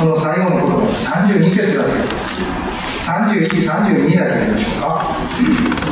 [0.00, 0.72] この最後の言葉
[1.28, 1.90] 32節だけ
[3.04, 5.89] 31、32だけ見ましょうか。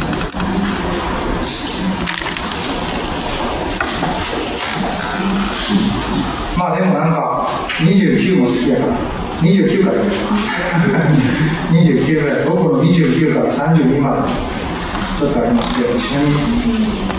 [6.69, 7.49] まあでもなんか
[7.81, 8.93] 29も好きやから
[9.41, 10.03] 29から
[11.73, 14.29] 29ぐらい僕の29から32まで
[15.19, 16.35] ちょっとありますけど一緒に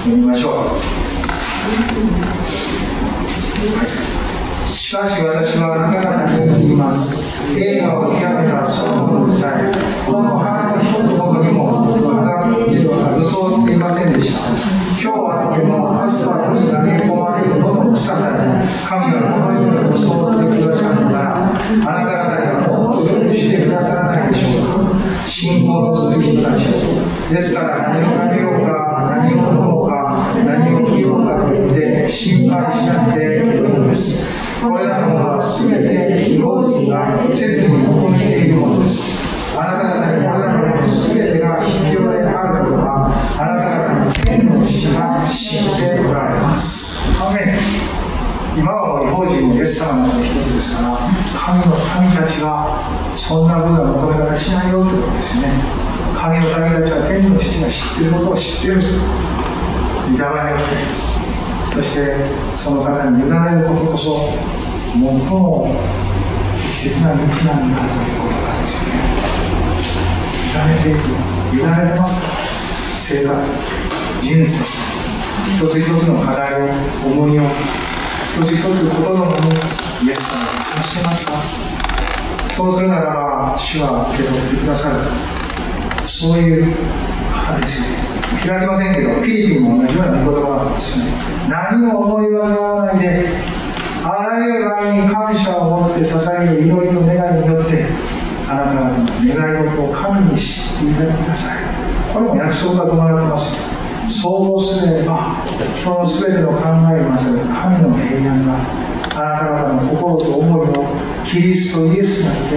[0.04, 0.78] 読みましょう、は
[4.06, 4.20] い
[4.72, 7.44] しかし私はあなた方に言います。
[7.56, 9.72] 映画を極めたそのうるさい。
[10.04, 12.50] この花の一つほどにも、また
[13.22, 14.40] 装っていませんでした。
[15.00, 17.39] 今日はとても明日はに投げ込まれ
[18.00, 24.70] るのの臭さに、神がこのように装ってくださるなら、あなた方にはもっと良くしてくださらないでしょうか。
[25.28, 26.74] 信仰の続きたちを。
[27.30, 28.39] ですから何を食べようか、
[51.50, 52.78] 神の民たちは
[53.18, 55.50] そんなことは求め方しないよということですよね。
[56.14, 58.86] 神の民たちは天の父が知っていることを知っている。
[60.14, 60.62] 疑われて
[61.74, 62.22] そして
[62.58, 64.30] その方に委ねることこそ
[64.94, 65.74] 最も
[66.70, 69.10] 適切な道なんだということなんですよね。
[70.54, 71.10] 委ねていく。
[71.58, 72.30] 委ねてますか。
[72.98, 73.42] 生活
[74.22, 74.54] 人生。
[75.58, 76.70] 一つ一つの課題を
[77.10, 77.50] 重荷を
[78.38, 80.59] 一つ一つことの重にイエス様。
[80.84, 81.34] してますか
[82.54, 86.74] そうするならば主は受け取ってくださるそういう
[87.32, 91.12] 方ですよね開きませんけど、フィリピンも同じような言葉なんですよね。
[91.50, 93.26] 何も思い煩わないで、
[94.04, 97.86] あらゆる場合に感謝を持って捧げる祈りの願いによって、
[98.48, 101.66] あなたの願い事を神に知っていただきなさい。
[102.14, 104.22] これも約束が伴ってます。
[104.22, 105.42] そうすれば、
[105.76, 108.62] 人の全ての考えをなさる神の平安が、
[109.20, 110.74] あなた方の心と思いを
[111.26, 112.56] キリストイエスによって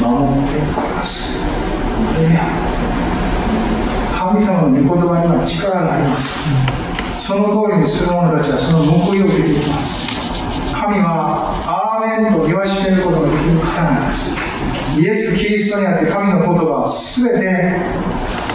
[0.00, 1.40] 守ってくれます。
[4.14, 6.76] 神様の御言葉には力があります。
[7.18, 10.06] その通りにする者たちはその報いを受けていきます。
[10.72, 15.00] 神は、アーメンと言わしめることができる方なんです。
[15.00, 17.80] イエス・キリストにあって神の言葉は全て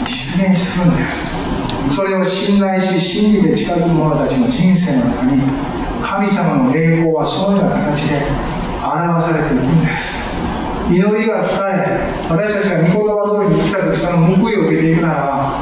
[0.05, 1.95] 実現するんです。
[1.95, 5.41] それを信頼し、真理で近づく者たちの人生の中に、
[6.03, 8.21] 神様の栄光はそのような形で
[8.83, 10.31] 表されていくんです。
[10.89, 15.53] 祈りが聞かれ、私たちが御言葉通りに生きたと、その報いを受けていくならば、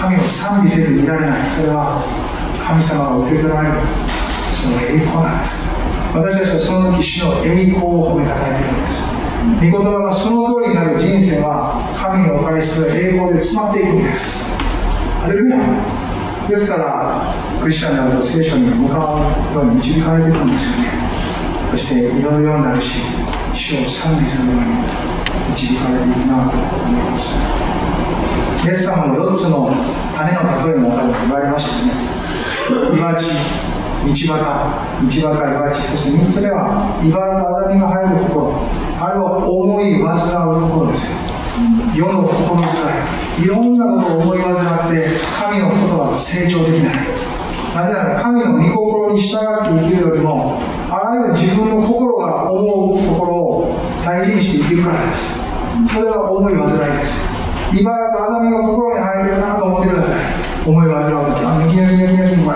[0.00, 1.50] 神を賛美せずにいられない。
[1.50, 2.04] それは
[2.62, 3.74] 神様が受け取られる、
[4.54, 5.66] その栄光なんです。
[6.14, 9.12] 私たちはその時、主の栄光を褒めたたえているんです。
[9.58, 14.46] 御言葉がその通りになる人生は、神のお返しと栄光で詰まっていくんです。
[15.24, 15.56] アレルヤ
[16.48, 19.14] ですから、クリスチャンになると聖書に向か
[19.52, 21.02] うように導かれていくんですよね。
[21.70, 23.00] そして祈るようになるし、
[23.54, 24.66] 主を賛美するように
[25.52, 27.62] 導かれているなと思います。
[28.66, 29.72] イエス様の4つの
[30.14, 32.12] 種の例えの中で言われましたね。
[32.94, 33.26] 岩地
[34.04, 34.42] 道端
[35.02, 38.66] 道端岩地そして3つ目は茨とあざみが入る心
[39.00, 41.16] あれは思い煩う心ですよ。
[41.94, 43.21] 世の心遣い。
[43.40, 45.08] いろんなことを思い煩って
[45.40, 46.96] 神の言葉が成長できない
[47.74, 55.42] なぜなら神の御心に従って生きるよりもあらゆる自分の心が思うところを大事にして生きるからです。
[55.94, 57.16] それは思い煩いです。
[57.72, 60.68] 茨とあざみが心に入ってるなと思ってください。
[60.68, 62.50] 思い煩うとき、あ、ニキニキニキニキ、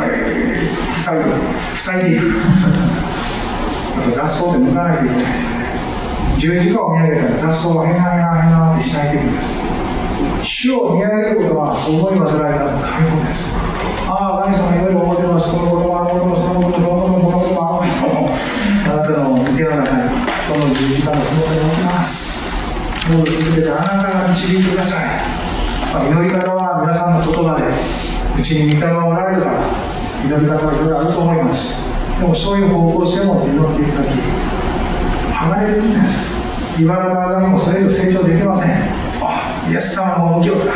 [1.00, 1.30] 塞いで、
[1.78, 2.32] 塞いでいく。
[3.96, 5.64] あと雑草って抜かないといけないですよね。
[6.36, 9.65] 十字架を見上げたら雑草をへなへなへなってしないといけないです。
[10.42, 13.50] 主を見上げることは思い煩いからの解放です。
[14.08, 15.50] ああ、神様いろいろ思ってます。
[15.50, 18.30] このこともあのこともそのこともそのこともこのこともあのことも。
[18.86, 20.08] あなたの手の中に
[20.46, 22.38] その十字架の麓に置きます。
[23.10, 25.04] どう続けてあなたが導いてください。
[25.92, 27.66] まあ、祈り方は皆さんの言葉で、
[28.40, 29.58] うちに御霊がおられるから、
[30.24, 31.74] 祈り方はいろいろあると思います。
[32.20, 34.06] でもそういう方向性を持って祈っていくとき、
[35.34, 36.82] 離れるんです。
[36.82, 39.05] 茨の技にもそれ以上成長できません。
[39.70, 40.72] イエス様の無教だ。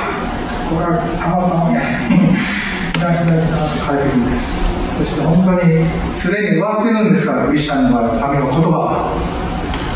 [0.68, 2.36] これはたまたまね。
[2.94, 4.70] ひらひらひらと変えていくんです。
[5.00, 9.40] そして本当にすでに終わってるんですからクリスチャンの場合は神の言葉は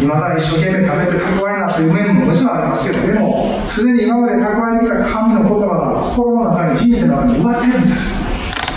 [0.00, 8.16] 今から一生懸命食べて蓄えなという面ももちろんありますけどでもすでに今まで蓄えてきた神の言葉が心の中に人生の中に埋まってるんです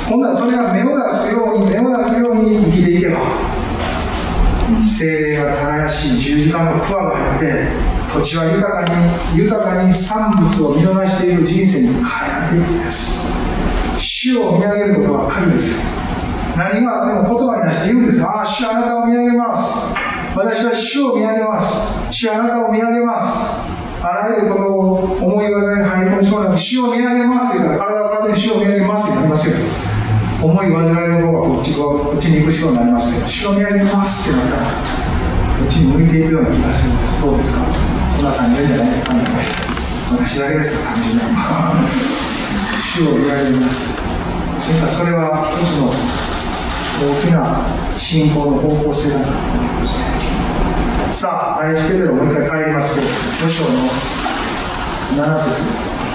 [0.04, 3.24] 今度はそれが芽を出すように芽を出すように生きていけば
[4.84, 13.20] 精霊が耕し十字架の桑が入って土地は豊かに豊かに産物を見逃している人生に変えられていくんです
[14.00, 15.78] 主を見上げることは神ですよ。
[16.56, 19.94] 何があっても言葉に出して言うんですああ主あなたを見上げます。
[20.36, 22.14] 私は主を見上げます。
[22.14, 23.62] 主あなたを見上げます。
[24.04, 29.56] あらゆることを思い技に入り込みそうな主を見上げますって言ったら体を勝手に主を見上げますってなりますよ
[30.44, 34.72] 思い煩いの方がこっちこっちに行く人になりますけど主を見上げますってなったら
[35.58, 37.22] そっちに向いていくような気がするんです。
[37.22, 37.87] どうですか？
[38.18, 39.22] そんな感じじゃないですかね
[40.10, 41.22] 私だけですか単純に
[42.82, 45.94] 主を見上げますなんかそれは一つの
[46.98, 47.62] 大きな
[48.00, 49.86] 信仰の方向性だと思いま
[51.14, 53.70] すさあ、第一ペテロもう一回帰りますけど、5章の
[55.14, 55.54] 7節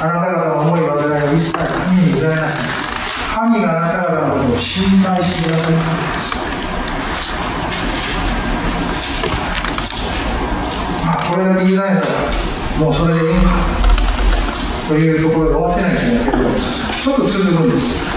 [0.03, 1.63] あなた方の思い煩いを一切神
[2.03, 2.83] に委ねなさい。
[3.35, 6.22] 神があなた方のことを心配してくださるからです。
[11.13, 12.01] あ、これだけ委ねたら、
[12.79, 13.39] もうそれでいい
[14.89, 18.13] というところで終わってないですね、けど、ちょっと続くんです。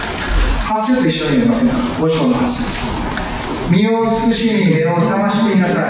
[0.66, 3.06] 8節一緒に読みますが、5章の8節
[3.70, 5.84] 身を慎み目を覚ましていなさい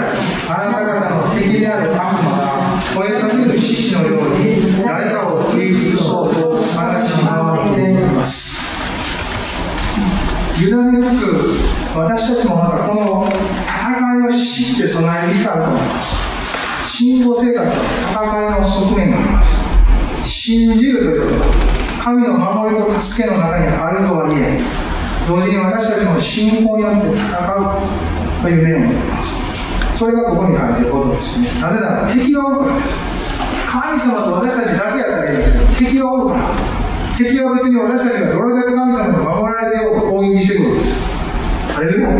[0.48, 8.56] あなた方の敵である悪魔が声かける獅子のように誰かを食い尽くそうと探し回っています
[10.58, 11.26] 委ねつつ
[11.94, 16.25] 私たちもまたこの戦いを知って備える以下と思います
[16.96, 17.68] 信仰生活は
[18.08, 19.44] 戦いの側面がありま
[20.24, 24.56] す信じるということは神の守りと助けの中にあるとはいえ
[25.28, 27.84] 同時に私たちも信仰によって戦う
[28.40, 29.98] という面を持っています。
[29.98, 31.52] それがここに書いてることですね。
[31.60, 32.96] なぜなら敵がおるからです
[33.68, 36.48] 神様と私たちだけやったらいいですけど敵がおるから。
[37.20, 40.96] 敵は別に私たちがどれだけ神様に守られてようと攻撃してくるんです。
[41.76, 42.16] あれでも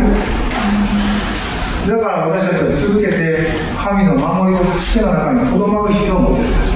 [1.87, 3.47] だから私たちは続けて
[3.79, 6.43] 神の守りと助けの中にとどまる必要を持ってい。
[6.43, 6.73] るんです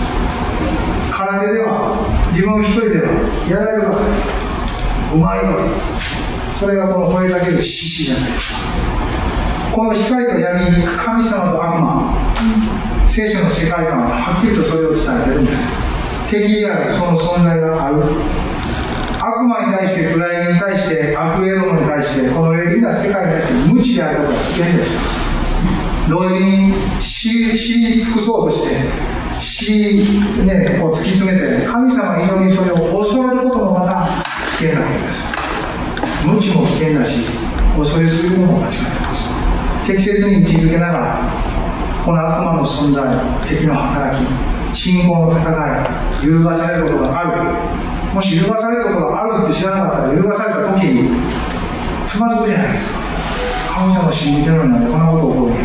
[1.12, 3.12] 空手では自分一人では
[3.50, 5.92] やられるわけですうまいわけ
[6.56, 8.32] それがこの声かける獅子じゃない。
[8.32, 8.54] です
[9.74, 12.14] この光と闇に神様と悪魔。
[13.08, 15.58] 聖書の世界観ははっきりとそれを伝えてるんです。
[16.30, 18.04] 敵であるその存在がある。
[19.42, 34.08] 悪魔に対して暗闇に対して悪霊どもに対してこの霊的な世界に対して無知であることは危険です同時に知り尽くそうとして知り、ね、こう突き詰めて神様以上にそれを恐れることもまた
[34.58, 36.28] 危険なことです。
[36.28, 37.26] 無知も危険だし
[37.76, 39.88] 恐れすぎるのも間違います。
[39.88, 41.20] 適切に位置づけながら
[42.06, 43.04] この悪魔の存在
[43.48, 44.16] 敵の働
[44.74, 48.01] き信仰の戦い揺るがされることがある。
[48.14, 51.10] もし揺るがされることがあるって知らなかったら揺るがされた時に
[52.08, 53.00] つまずくじゃないですか
[53.74, 55.62] 神様を信じてるのになんでこんなこと起こるんや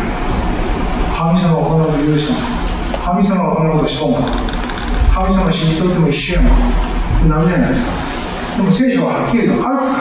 [1.17, 2.39] 神様はこんなこと許したの
[3.03, 4.21] 神様はこんなことしとんか
[5.13, 7.91] 神様信じとっても一緒やんかってなるじゃないですか
[8.57, 9.97] でも聖書ははっきりとあるから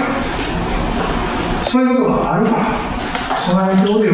[1.68, 1.96] そういう。
[1.96, 4.12] ことがあるから備えておるよ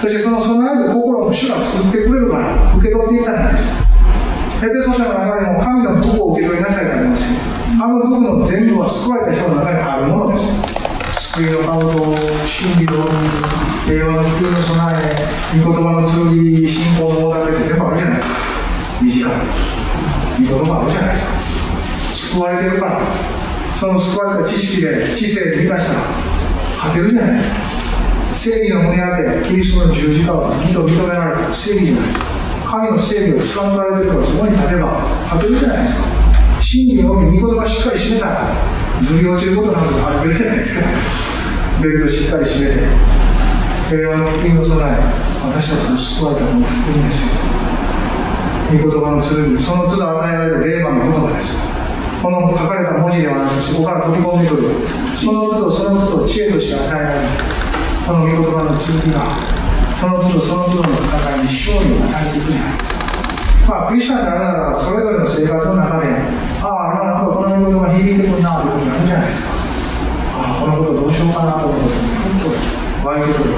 [0.00, 3.79] そしてその備える心も主が作ってくれるから受け取っていたんです
[4.60, 7.24] エペソ書の中でも神の福を受け取りなさいとあります。
[7.24, 7.28] し
[7.80, 10.44] あの福の全部は救われた人の中にあるものです。
[11.32, 11.88] 救いの顔と
[12.44, 12.92] 真理と
[13.88, 16.12] 平和の福の備え御言葉の剣
[16.68, 18.36] 信仰の大って全部あるじゃないですか。
[19.00, 19.40] 短い
[20.44, 22.36] 御言葉あるじゃないですか。
[22.36, 23.00] 救われてるから
[23.80, 26.04] その救われた知識で知性で生かしたら
[26.84, 27.56] 勝てるじゃないですか。
[28.36, 32.39] 正義の胸当てキリストの十字架は義と認められた正義じゃないですか。
[32.70, 36.06] 神の正義を貫かれてるからそこに立てば勝てるじゃないですか。
[36.62, 38.46] 真理において御言葉しっかり締めたら
[39.02, 40.86] ずり落ちることなく勝てるじゃないですか。
[41.82, 42.86] ベルトしっかり締めて
[43.90, 45.02] 平和の福音の備え
[45.50, 47.34] 私たちの救われたこの福音ですよ
[48.70, 51.58] 御言葉の剣その都度与えられる霊馬の言葉です。
[52.22, 54.70] この書かれた文字ではなくそこから飛び込んでくる。
[55.18, 57.26] その都度その都度知恵として与えられる。
[58.06, 59.59] この御言葉の続きが
[60.00, 69.52] その都度その都度の戦いに勝利を与えていくじゃないですまあクリスチャンであるならばそれぞれの生活の中でああ今なんかこの御言葉響いてくるなということになるじゃないですか。
[70.40, 72.48] ああこのことどうしようかなと思うこと本
[73.04, 73.52] 当湧いてくる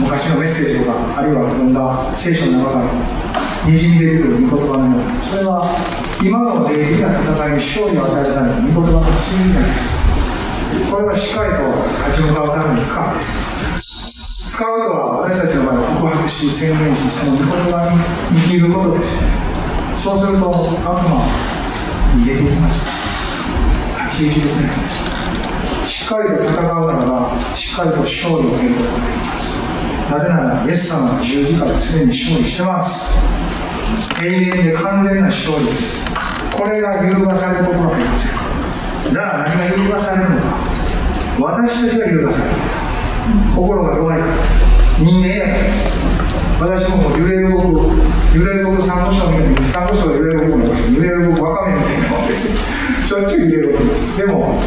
[0.00, 2.88] 昔のメッセージとかあるいは読んだ聖書の中から
[3.68, 5.68] にじみ出てくる御言葉のようにそれは
[6.24, 11.68] 今の霊的な戦いに勝利を与えるための御言葉の強みじゃないですこれはしっかりと
[12.08, 13.43] 立ち向かうために使って
[14.54, 19.10] 使うとは私たちの場合は告白し宣言しその御言葉に生きることです。
[19.98, 21.26] そうすると悪魔は
[22.14, 22.86] 逃げていきます
[24.14, 24.86] 立ち入りできないで
[25.90, 29.58] すしっかりと戦うならばしっかりと勝利を得ることができます。
[30.06, 33.26] なぜならイエス様の十字架ですでに勝利してます。
[34.22, 35.98] 永遠で完全な勝利です。
[36.54, 38.30] これが揺るがされることはありませ
[39.10, 40.46] んだから何が揺るがされるのか。
[41.42, 42.54] 私たちが揺るがされる。
[42.54, 42.83] んです
[43.54, 44.20] 心が弱い
[45.00, 45.56] 人間や
[46.60, 47.64] 私も揺れ動く
[48.36, 52.56] 揺れ動く三部書みたいに三部書が揺れ動くのか揺れ動くわかめみたいなもんです。
[53.08, 54.16] しょっちゅう揺れ動くんです。
[54.16, 54.60] でも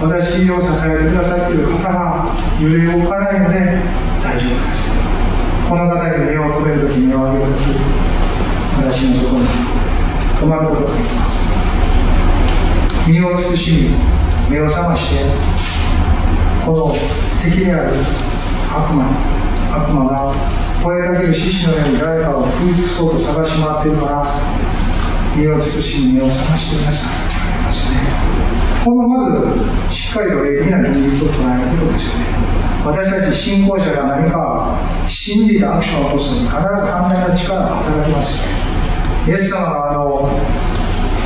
[0.00, 3.58] 私を支えてくださっている方が揺れ動かないので
[4.22, 5.68] 大丈夫です。
[5.68, 7.64] この方に目を止めるとき目を上げるとき
[8.78, 9.48] 私のところに
[10.38, 11.32] 止まることができます。
[13.08, 13.96] 身を慎み
[14.50, 15.24] 目を覚まして
[16.64, 16.94] この
[17.42, 17.96] 敵である
[18.70, 19.10] 悪魔
[19.74, 20.34] 悪魔が
[20.82, 24.26] 声かける獅子のように誰かを食い尽くそうと探し回っているから
[25.36, 32.52] 身を慎み目を覚ましてくださいこのまずしっかりと鋭利な現実を捉えることですよね。
[32.84, 34.76] 私たち信仰者が何か
[35.06, 38.72] 信じたアクションを起こすのに必ず反対の力が働きますよね
[39.28, 40.28] イエス様があの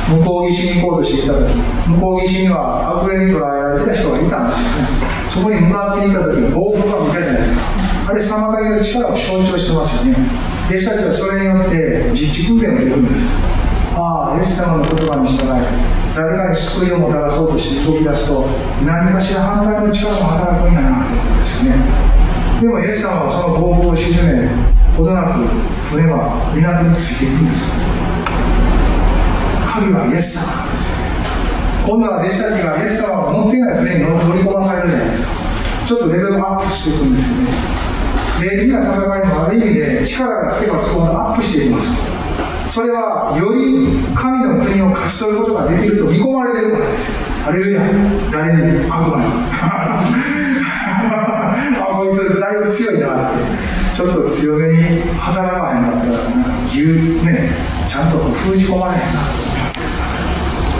[0.07, 1.55] 向こう岸に行こうとしていた時
[1.87, 4.96] 向こう岸には悪霊に捕らえられてた人がいたんですよね
[5.37, 7.61] そこに向かっていった時に暴風が見たじゃないですか？
[8.09, 10.15] あれ妨げる力を象徴してますよね。
[10.67, 13.15] 弟子たちはそれによって実地訓練を受けるんです。
[13.95, 15.47] ああイエス様の言葉に従い
[16.15, 18.45] 誰かに救いをもたらそうとして動き出すと
[18.85, 21.77] 何かしら反対の力も働くんだなということですよね。
[22.61, 24.49] でもイエス様はその暴風を沈め
[24.97, 25.45] ほどなく
[25.89, 27.61] 船は港についていくんです
[29.69, 30.66] 神はイエス様。
[31.87, 35.31] 今度は弟子たちがイエス様が乗っていない船に乗り込まされるじゃないですか
[35.87, 37.37] ちょっとレベルアップしていくんですよ。
[37.37, 37.47] ね
[38.43, 41.87] 霊的な戦いもある意味で力がつけばつくほどアップしていきます。
[42.69, 47.11] それはより神の国を勝ち取ることができると見込まれているからです
[47.41, 47.81] ハレルヤ
[48.29, 49.31] 誰に悪魔に
[51.79, 53.39] あこいつだいぶ強いなって
[53.95, 54.83] ちょっと強めに
[55.17, 56.83] 働かへんかったらなんか牛
[57.23, 57.49] ね
[57.87, 59.46] ちゃんと封じ込まれへんな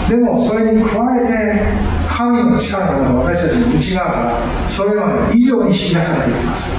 [0.08, 0.88] でもそれに加
[1.22, 1.62] えて
[2.08, 6.72] 神の力が私たちの内側からそれまで以上に引き出されていきます。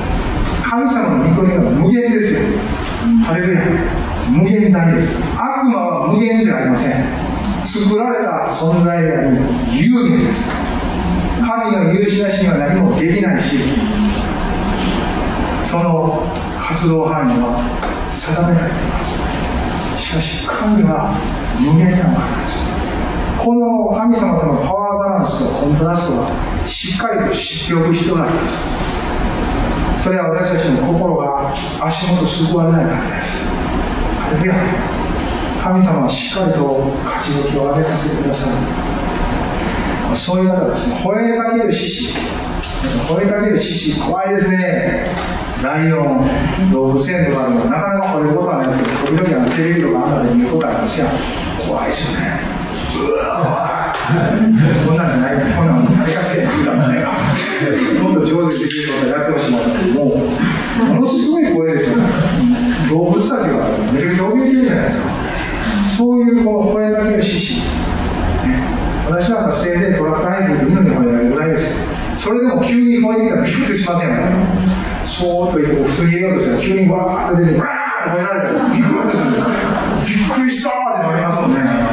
[0.64, 2.40] 神様の御国は無限ですよ。
[3.26, 3.62] ハレルヤ。
[4.30, 5.22] 無限大です。
[5.36, 6.92] 悪魔は無限ではありません。
[7.66, 9.38] 作られた存在であり
[9.80, 10.52] 有限です。
[11.46, 13.58] 神の許しなしには何もできないし
[15.66, 16.24] その
[16.62, 17.62] 活動範囲は
[18.12, 20.02] 定められています。
[20.02, 21.14] しかし神は
[21.60, 22.79] 無限な方です。
[23.44, 28.90] この神様とのパワーバランスとコントラストはしっかりと知っておく必要があります。
[30.00, 33.38] それは私たちの心が足元救われないからです
[34.18, 34.56] あれでは
[35.62, 36.60] 神様はしっかりと
[37.04, 42.14] 勝ち時を上げさせてくださいそういう方ですね吠えかける獅子
[43.12, 45.08] 吠えかける獅子怖いですね
[45.62, 51.08] ライオン動物園とかでもなかなか吠えることはないですけど時々テレビとかあんなで見ることありますよ
[51.68, 52.59] 怖いですよね。
[53.00, 54.97] こん。
[54.97, 55.08] なん。
[55.08, 55.68] じゃない、こん。
[55.68, 55.86] なん。
[56.00, 56.76] 大学生に言ったん。
[56.78, 58.00] ですね。
[58.02, 62.04] もっと上手にできることやってほしいなと、もう、ものすごい声ですよね。
[62.89, 63.36] 動物たちが
[63.93, 65.10] めちゃくちゃ怯えてるじゃないですか。
[65.97, 67.62] そういうこの声だけの獅子。
[69.10, 69.50] 私なん。
[69.50, 71.86] かせいぜいトラック配分で犬に吠えられるぐらいですよ。
[72.18, 74.10] それでも急に吠えてきたらびっくりしません。
[74.10, 74.22] よね。
[75.06, 79.24] そーっと言って普通に言おうとしたら急にわーって出て、わーって吠えられたらびっくりする。
[80.08, 81.54] びっくりしたーってなりますもん。
[81.54, 81.89] ね。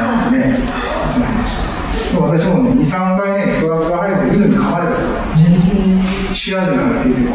[2.27, 7.31] 私もね、2、3回ね、トラックが入って犬に噛まれたから、知らずに入っていて、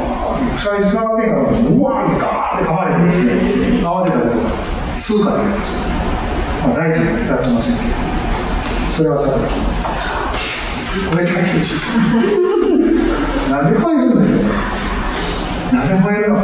[0.56, 6.68] 鎖触ってんから、うわーってガーって噛まれてですね、慌てたことが数回ありました。
[6.68, 8.12] まあ、大事に使ってませんけど、
[8.92, 9.72] それはさて
[11.10, 11.72] これ大変し
[13.50, 14.48] なんで入るんですか
[15.72, 16.36] なぜ入るの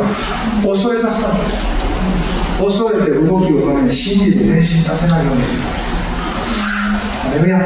[0.64, 1.78] 恐れさせたんです
[2.58, 7.58] 恐れて動きを止めに信じて前進させないようにするハレルヤ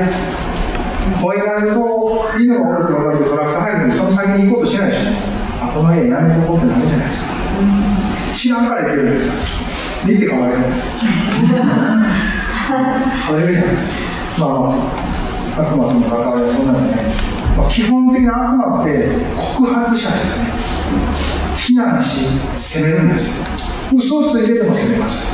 [1.20, 5.00] 超えられると、犬が悪く分かるとトラック入るのに、その先に行こうとしないでしょ。
[5.64, 7.32] あ、この家やめとこうってなるじゃないですか。
[8.34, 9.32] 知らんから言ってるんですよ。
[10.05, 11.07] 見て変われるんです。
[13.22, 13.62] ハレルヤ。
[14.38, 14.55] まあま
[15.57, 18.90] あ、悪魔との関わりはそんなんじゃないんですけど、まあ、基本的な悪魔って
[19.36, 20.50] 告発者ですよね。
[21.59, 22.26] 非難し、
[22.57, 23.44] 責めるんですよ。
[23.94, 25.26] 嘘をついてでも責めます。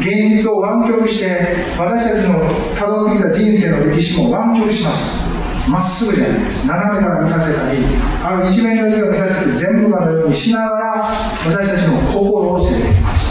[0.00, 1.38] 現実を湾曲して
[1.78, 2.40] 私たちの
[2.76, 5.24] たどってきた人生の歴史も湾曲します。
[5.70, 6.66] まっすぐじゃないです。
[6.66, 7.78] 斜めから見させたり
[8.22, 11.14] ある一面の家を見させて全部がのようにしながら
[11.46, 13.26] 私たちの心を責めています。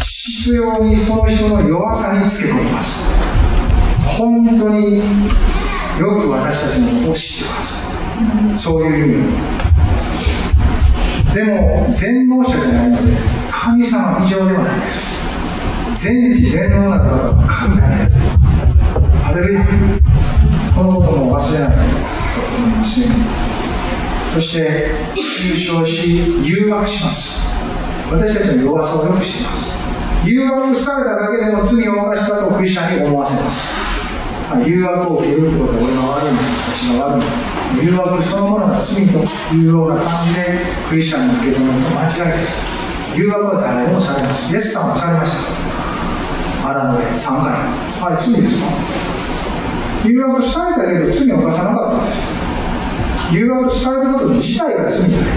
[0.00, 2.98] 必要にその人の弱さにつけ込みます。
[4.18, 5.02] 本当によ
[6.20, 7.62] く私たちのことを知ってま
[8.56, 8.62] す。
[8.62, 9.30] そういう意味
[11.34, 13.12] でも全能者じゃないので
[13.62, 15.20] 神様以上ではないです。
[16.02, 18.16] 全知全能な方は神なんです
[19.22, 19.66] ハレルヤ
[20.74, 23.00] このことも忘れないと思います
[24.32, 24.88] そして
[25.44, 27.42] 優勝し誘惑します
[28.10, 33.68] 私たちの弱さをよくしています誘惑されただけでも罪を犯したとクリスチャンに思わせます
[34.64, 36.42] 誘惑を受けることは俺が悪いんだ
[36.72, 39.20] 私が悪いんだ誘惑そのものが罪と
[39.54, 42.69] いうような感じでクリスチャンに受け止めると間違いです
[43.14, 45.32] 誘惑は誰でもされますイエスさんもされまし
[46.62, 47.52] た荒野で3回
[48.02, 48.66] あれ罪ですか
[50.04, 55.28] 誘惑されたけど罪を犯さなかったんです誘惑されること自体が罪じゃない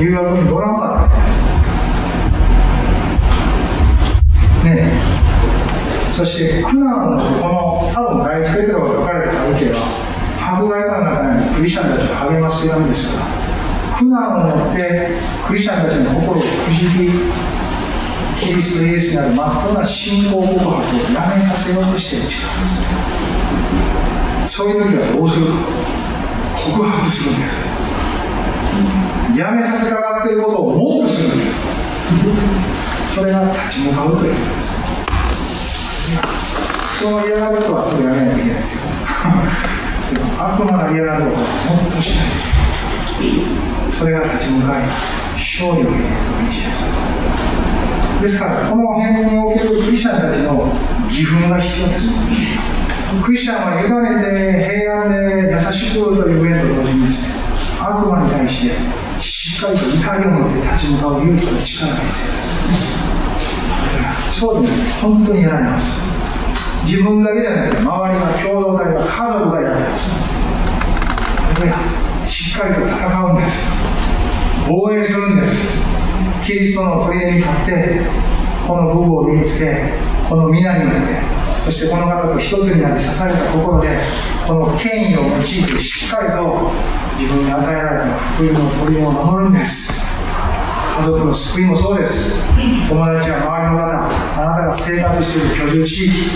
[0.00, 1.16] 誘惑に乗らなかった
[4.68, 5.06] ねえ
[6.12, 9.76] そして苦難をこの多分第一ペテロが書かれた背景は
[10.58, 13.45] 迫害感の中にクリスチャンたちを励ます手紙ですから
[13.98, 15.10] 苦難をもって
[15.46, 17.08] クリスチャンたちの心をくじき
[18.38, 19.34] キリストイエスにある。
[19.34, 20.72] まっとな信仰告白を
[21.14, 22.46] やめさせようとしている力
[24.42, 25.46] ですそういう時はどうする
[26.56, 31.50] 告白するんですやめさせたがっていることをもっとするんです
[33.14, 34.76] それが立ち向かうということです
[36.98, 38.82] 人の嫌がることはすぐやめないといけないですよ
[40.12, 41.48] でも悪魔が嫌がることは
[41.82, 42.22] もっとしな
[42.52, 42.55] い
[43.90, 44.82] それが立ち向かい
[45.34, 48.22] 勝利を得る道です。
[48.22, 50.72] ですからこの辺におけるクリスチャンたちの
[51.08, 52.76] 義憤が必要です。
[53.22, 53.88] クリスチャンは委ね
[54.22, 54.30] て
[54.82, 55.16] 平安で
[55.52, 57.34] 優しくという面と同時にですね
[57.80, 62.04] 悪魔に対してしっかりと怒りを持って立ち向かう勇気と力が必要で
[64.32, 66.02] すそうですね本当にやられます
[66.84, 70.10] 自分だけじゃなくて周りが共同体が家族がやられます
[72.56, 73.68] しっかりと戦うんです。
[74.66, 75.52] 防衛するんです。
[76.42, 78.00] キリストの砦に立って
[78.66, 79.92] この武具を身につけ
[80.26, 81.00] この皆によって
[81.62, 83.98] そしてこの方と一つになり支えた心で
[84.46, 85.46] この権威を用いて
[85.78, 86.72] しっかりと
[87.20, 90.16] 自分に与えられた福音の砦を守るんです。
[90.98, 92.40] 家族の救いもそうです。
[92.88, 93.84] 友達や周りの方
[94.40, 96.30] あなたが生活している居住地域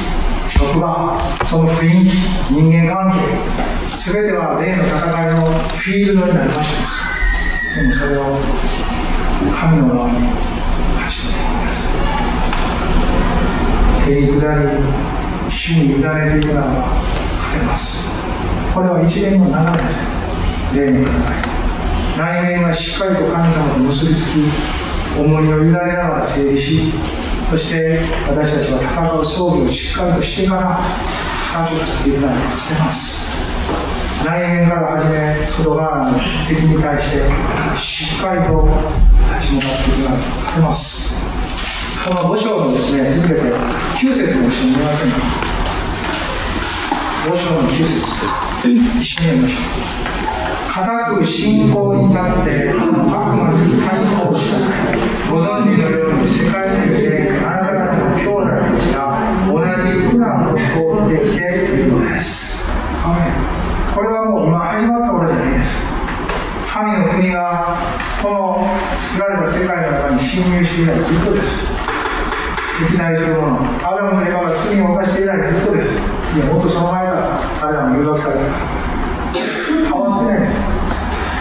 [0.61, 2.13] 職場その雰囲気
[2.53, 3.17] 人間関係
[4.13, 6.69] 全ては霊の戦いのフィールドになりまし
[7.73, 8.37] たでもそれを
[9.59, 10.19] 神の側に
[11.01, 11.33] 走っ
[14.05, 14.69] ていくんです手に下り
[15.51, 16.05] 主に委ね
[16.43, 18.11] ていくならば勝てます。
[18.75, 19.99] これは一連の流れです
[20.77, 21.51] 霊の戦い
[22.19, 24.45] 来年はしっかりと神様と結びつき
[25.19, 25.87] 思いを委ねなが
[26.21, 26.93] ら整理し
[27.51, 33.27] そして私たちは戦う装備をしっかりとしてからスタートさせてくなら勝てます。
[34.25, 37.27] 来年から始め外側の敵に対して
[37.77, 38.71] しっかりと
[39.35, 41.19] 立ち向かっていくなら勝てます。
[42.07, 45.19] この5章のですね続けて9節も一緒に見ませんか
[47.27, 47.99] 5章の9節。
[48.63, 50.50] 一緒に読みましょう。
[50.71, 53.91] 固く信仰に立って悪魔に対
[54.25, 54.97] 抗しなさい。
[55.29, 58.99] ご存知のように世界中であなた方の兄弟たちが
[59.51, 60.63] 同じ苦難を通
[61.13, 62.71] ってきているのです。
[63.93, 65.59] これはもう今始まったことじゃない。
[65.59, 65.69] です
[66.73, 67.77] 神の国が
[68.23, 68.65] この
[68.97, 71.67] 作られた世界の中に侵入して以来ずっとです。
[72.87, 75.99] 敵対するものアダムのエヴァが罪を犯して以来ずっとです。
[76.37, 78.41] いやもっとその前から彼らも誘惑された。
[78.41, 78.55] から
[79.89, 80.50] 変わってない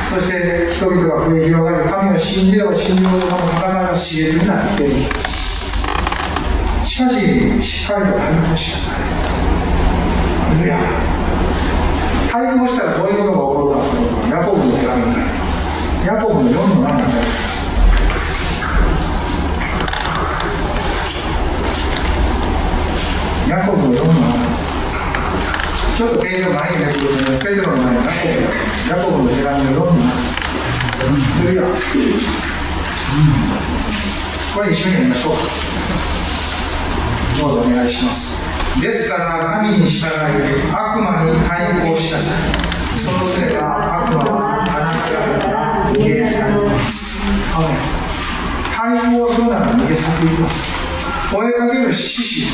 [0.10, 4.94] そして人々が増え広がり神を信じれば信じるほどの体が熾烈になっている
[6.84, 7.16] しかし
[7.64, 8.98] しっかりと対抗しなさ
[10.58, 10.80] いいや
[12.32, 15.14] 対抗したらどういうことが起こるかというとヤコブの手紙に
[16.08, 17.14] ヤコブの4の7に
[23.52, 24.29] ヤコブの4の7
[26.00, 28.00] ちょっとページを前にめくると、ペテロの前に
[28.88, 30.06] ヤコブの手紙を読んだ。
[31.42, 31.72] それや、うん、
[34.56, 35.36] これ一緒に読みましょう。
[37.42, 38.40] どうぞお願いします。
[38.80, 39.10] です。
[39.10, 40.10] から神に従い、
[40.72, 42.98] 悪魔に対抗しなさい。
[42.98, 47.28] そうすれば悪魔はあなたから逃げ去ります。
[48.74, 50.30] 対抗するなら逃げ去ってい。
[50.30, 50.79] きます。
[51.32, 52.48] 声かける獅子、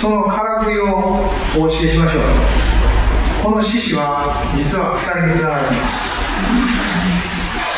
[0.00, 0.86] そのからくりを
[1.56, 2.22] お教えしましょう。
[3.44, 5.92] この獅子は実は鎖につながれています。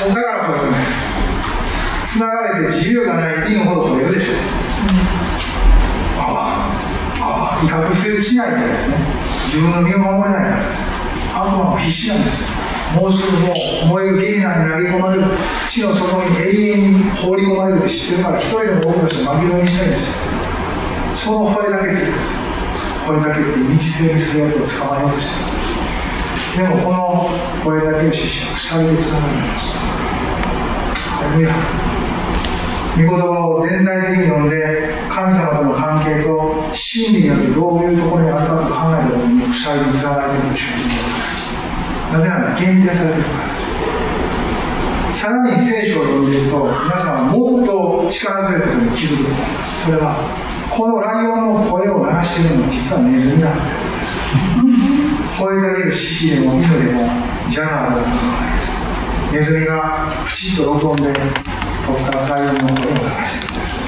[0.08, 0.86] だからこういうで
[2.06, 2.14] す。
[2.14, 4.36] つながれて自由がない犬ほど取れるでしょう。
[6.20, 6.22] あ
[7.18, 8.96] あああ威嚇するしないからですね。
[9.46, 10.66] 自分の身を守れないからです。
[11.34, 12.59] 悪魔も必死なんです
[12.94, 15.26] もうすぐもう燃えるゲリナに投げ込まれる
[15.68, 20.14] 地の底に永遠に放り込まれるって知ってるから一人でも多くの人を紛れにしたいんですよ
[21.16, 22.02] その声だけって
[23.06, 25.28] 声だけって道整備するやつを捕まえようとし
[26.54, 27.28] てるでもこの
[27.64, 29.66] 声だけを死し鎖でつながるんです
[31.10, 31.54] ハレルヤ
[32.96, 41.09] 御言葉を全体的に読んで神様との関係と真理によってどういうところにあるかと考えた時に鎖につながれているとしか
[42.12, 43.60] なぜなら限定されてるから
[45.14, 49.42] さらに聖書を読んでいると皆さんはもっと力強いことに気づくと思い。
[49.42, 50.16] ますそれは
[50.70, 53.60] このライオンの声を鳴らしているのは実はネズミだって
[55.36, 57.08] 吠えかける獅子でも犬でも
[57.50, 58.50] ジャガーだと思いま
[59.30, 59.34] す。
[59.34, 63.80] ネズミがプチッと録音でここからライオンの声を鳴らしているんです。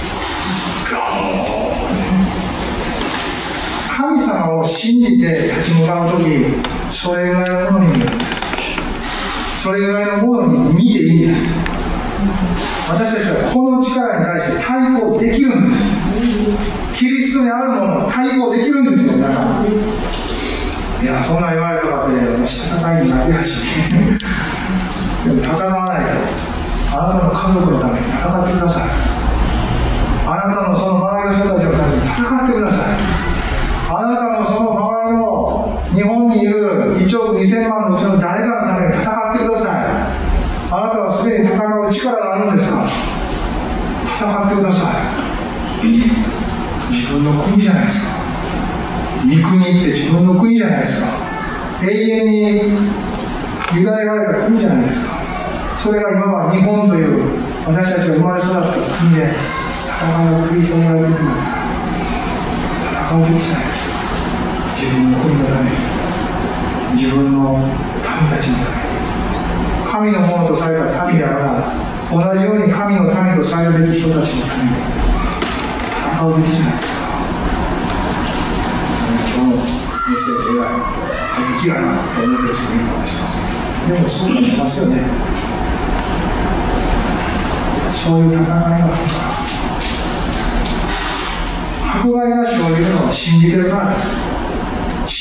[3.91, 6.23] 神様を信じて立ち向かうとき、
[6.93, 8.05] それぐらいのものに
[9.63, 11.49] それぐらいのものに見ていいんです。
[12.89, 15.85] 私たちはこの力に対して対抗できるんです。
[16.95, 19.67] キリストにあるものを対抗できるんですよ、皆さん。
[21.03, 22.17] いや、そんな言われたかって、
[22.47, 23.65] 私戦いになりやし。
[25.25, 26.11] でも戦わないと、
[26.93, 28.83] あなたの家族のために戦ってください。
[30.27, 32.81] あなたのその周りの人たちのために戦ってください。
[33.95, 35.02] あなたのその周りの
[35.95, 39.75] 日本にいる1億2000万のうちの誰かのために戦ってください。
[40.73, 42.87] あなたはすでに戦う力があるんですか？
[44.19, 44.91] 戦ってくださ
[45.83, 45.87] い。
[46.91, 48.13] 自分の国じゃないですか。
[49.23, 51.09] 三国って自分の国じゃないですか。
[51.83, 55.13] 永遠に委ねられた国じゃないですか。
[55.83, 57.23] それが今は日本という
[57.67, 58.63] 私たちが生まれ育った
[58.99, 59.35] 国で
[59.99, 61.13] 戦いを繰り広げられてい。
[61.13, 61.33] るんだ
[63.11, 63.93] 戦うべきじゃないですか。
[64.83, 65.19] 自分の
[65.63, 65.77] めに
[67.03, 67.67] 自分の民
[68.29, 68.93] たちのために
[69.91, 74.71] 神のものとされた民であるなら同じように神の民とされるべき人たちのために
[75.97, 77.03] 戦うべきじゃないですか
[79.35, 80.67] 今日のメッセージが
[81.33, 84.93] 過激やなと思ってる人もいるかもしれませんでもそうなりますよね
[87.95, 89.33] そういう戦いがあるから
[92.01, 94.32] 迫害が生じるのは信じてるからです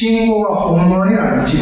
[0.02, 1.58] 信仰が本物になる道です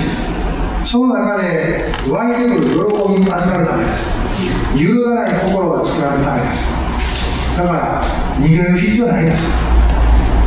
[0.85, 4.81] その中で湧いてくる喜びに預かるためです。
[4.81, 7.57] 揺るがない心が作られるためです。
[7.57, 8.03] だから
[8.37, 9.43] 逃げる必要はないです。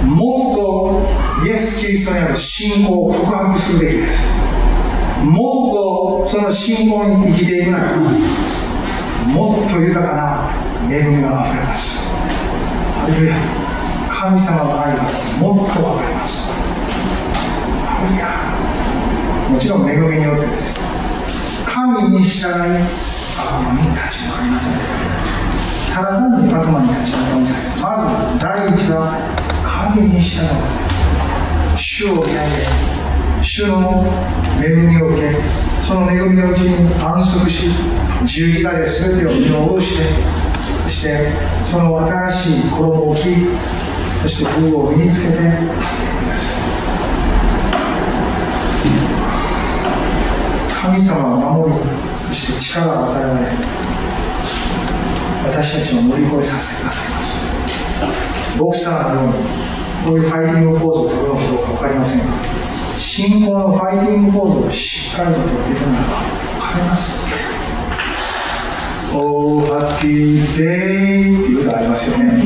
[0.07, 0.53] も
[1.37, 4.25] っとイエス・キリストにある信仰を告白するべきです。
[5.23, 10.51] もっとその信仰に生きていくならもっと豊かな
[10.91, 12.01] 恵みがあふれます。
[14.11, 15.03] 神様の愛が
[15.39, 16.42] もっと分かります。
[18.03, 20.69] もちろん恵みによってです。
[20.69, 20.75] よ
[21.67, 24.75] 神に従い悪魔に立ち向かいません
[25.95, 27.83] ただ単に悪魔に立ち向かうんじゃないです。
[27.83, 27.87] ま
[28.33, 28.99] ず第一は
[29.65, 30.47] 神に従う
[31.79, 32.93] 主を見上げ
[33.43, 34.05] 主の
[34.63, 35.35] 恵みを受け
[35.87, 37.71] その恵みのうちに安息し
[38.25, 40.05] 十字架で全てを見下ろして
[40.85, 41.29] そして
[41.71, 43.21] その新しい衣を着
[44.23, 45.39] そして風を身につけて
[50.93, 51.79] 神様を守り
[52.21, 53.47] そして力を与えられ
[55.49, 57.23] 私たちを乗り越えさせてくださいま
[58.53, 59.35] すボクサーのように
[60.05, 62.25] こういうファイティングポーズを取るのかどうか分かりませんが
[62.99, 67.23] 信仰のファイティングポーズをしっかりと取っていくならば分かります
[69.15, 72.41] おー、ハッピーデイっていう歌ありますよね。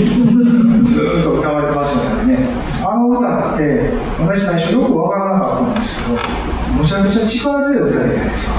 [0.84, 2.38] ずっと歌われてますよね。
[2.82, 8.53] あの歌って、私最初よくわからなかったんですけど、むちゃくちゃ力強い歌じゃないですか。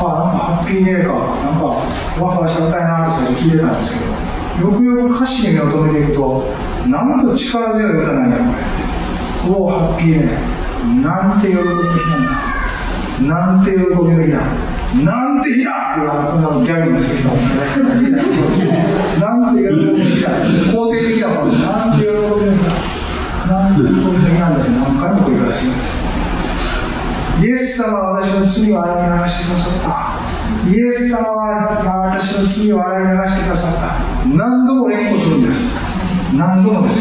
[0.00, 1.64] あ、なんかハッピーデーか、なんか
[2.14, 4.04] ふわふわした歌いなって最初聞いてたんですけ
[4.62, 6.54] ど、よくよく歌詞に目を留めていくと、
[6.86, 8.44] なんと力強い歌なんや、こ
[9.50, 9.54] れ。
[9.54, 10.30] おお、ハッピーデー。
[11.02, 11.74] なんて喜びの日
[12.08, 12.30] なんだ。
[13.26, 14.38] なんて喜びの日だ。
[15.04, 17.36] なんて日だっていうそんなギャグにする人も
[19.20, 20.30] なんて喜びの日だ。
[20.70, 21.52] 肯定的だもん。
[21.60, 22.70] なんて喜びの日だ。
[23.48, 25.77] なんて喜びの日なんだって何回も繰り返して。
[27.40, 29.72] イエス様は私の罪を洗い流してくださっ
[30.64, 30.70] た。
[30.70, 34.36] イエス様は私の罪を洗い流してくださった。
[34.36, 35.60] 何度も連呼するんです。
[36.34, 36.98] 何度もです。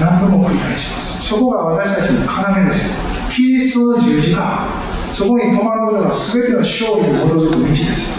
[0.00, 1.28] 何度も繰り返します。
[1.28, 2.90] そこが私たちの要です。
[3.32, 4.66] キリストの十字架。
[5.12, 8.16] そこに止まることが全ての勝利に基づく道です。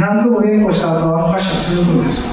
[0.00, 2.26] 何度も連呼した後、あの箇所は続くんです。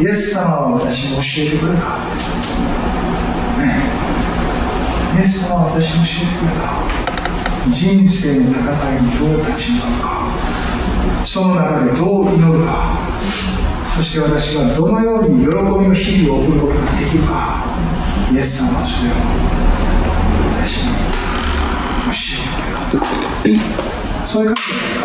[0.00, 2.69] イエス様は私に教えてくれた。
[5.20, 6.72] イエス様は私に教えてくれた
[7.76, 8.64] 人生の戦
[8.96, 10.06] いにどう立ち向かうか。
[11.26, 12.96] その中でどう祈るか。
[13.98, 17.64] そして私がどのように喜びの日々を送ることができるか。
[18.32, 19.14] イエス様はそれを
[20.56, 20.96] 私に
[22.08, 23.04] 教えて
[23.42, 23.60] くれる
[24.24, 25.00] そういう感じです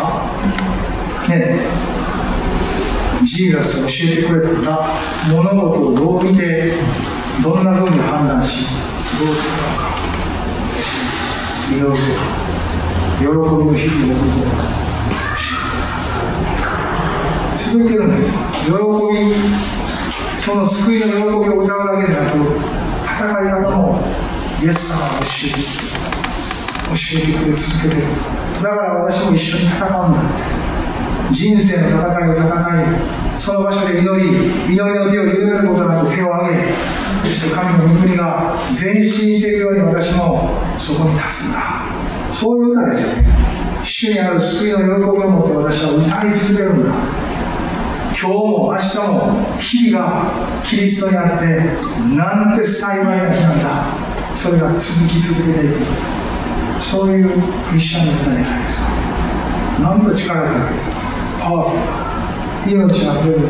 [1.28, 1.60] ね。
[3.22, 4.96] ジーザスが教えてくれた
[5.30, 6.72] 物事をどう見て
[7.42, 8.64] どんなふうに判断し
[9.18, 9.96] どうするのか
[11.70, 11.86] 祈る
[13.18, 14.58] 喜びの日々を送ることが
[17.56, 18.32] 続いてるんです
[18.66, 18.74] 喜び
[20.42, 21.18] その救いの喜び
[21.50, 22.36] を歌うだけでなく
[23.04, 23.82] 戦い方も
[24.62, 25.58] イエス様が教えて
[26.86, 28.02] 教えてくれ続けてる
[28.62, 30.20] だから私も一緒に戦うんだ
[31.30, 32.46] 人生の戦いを戦
[32.82, 34.28] いその場所で祈り
[34.66, 36.95] 祈りの手を緩めることなく手を挙げ
[37.26, 41.82] そして神の御国が前進しているように私もそこに立つんだ。
[42.32, 43.28] そういう歌ですよね。
[43.82, 46.92] 主にある救いの喜びを持って私は歌い続けるんだ。
[48.18, 50.30] 今日も明日も日々が
[50.64, 51.44] キリストにあって
[52.14, 53.84] なんて幸いな日なんだ。
[54.36, 55.76] それが続き続けていく。
[56.90, 57.28] そういう
[57.68, 58.88] クリスチャンの歌じゃないですか。
[59.82, 60.62] なんと力強い
[61.40, 62.78] パワフル。
[62.78, 63.40] な命あふれる。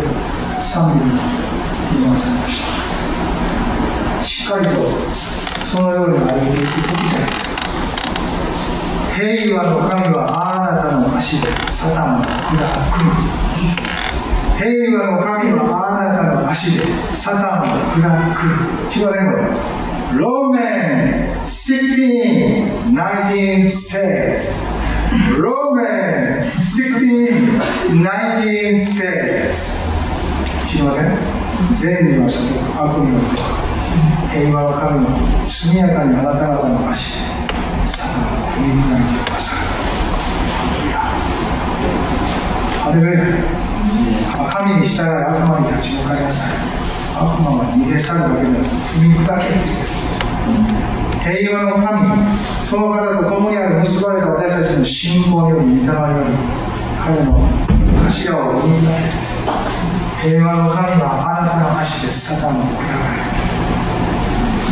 [0.62, 1.10] 賛美に
[2.00, 2.65] 言わされました。
[4.47, 4.70] しっかりと
[5.66, 7.34] そのように歩いていく時じゃないで。
[8.55, 11.49] す平和の神はあなたの足で。
[11.66, 12.38] サタンの管
[12.78, 13.16] を組む
[14.57, 14.70] 平
[15.01, 16.86] 和の神はあなたの足で。
[17.16, 17.66] サタンを
[17.97, 18.07] 砕
[18.86, 18.92] く。
[18.92, 19.42] 知りませんこれ。
[20.14, 24.70] Roman 16, 19 says,
[25.40, 27.59] Roman 16,
[27.90, 29.82] 19 says,
[30.68, 31.05] 知りません
[31.74, 33.65] 善には所得、悪には
[34.37, 35.09] 平和の神は
[35.47, 37.24] 速やかにあなた方の足で
[37.89, 39.59] サタンを踏み砕いてください。
[42.84, 43.66] ハレルヤ。
[44.57, 46.57] 神に従い悪魔に立ち向かいなさい
[47.14, 48.64] 悪魔は逃げ去るだけでなく
[48.97, 49.45] 踏み砕け
[51.37, 52.09] 平和の神
[52.64, 56.32] その方と共にある結ばれた私たちの信仰より御霊より
[57.05, 57.37] 彼の
[58.09, 58.89] 頭を踏み砕
[60.22, 61.05] け平和の神は
[61.39, 63.25] あなたの足でサタンを食らわれ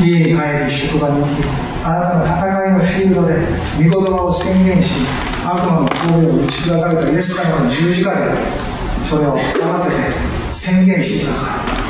[0.03, 1.45] 家に帰り職場に行き
[1.85, 3.35] あなたの戦いのフィールドで
[3.77, 4.95] 御言葉を宣言し
[5.45, 8.35] 悪魔の神戸を打ち砕かれたイエス様の十字架で
[9.05, 9.35] それを合
[9.69, 9.97] わせて
[10.51, 11.81] 宣言してくださ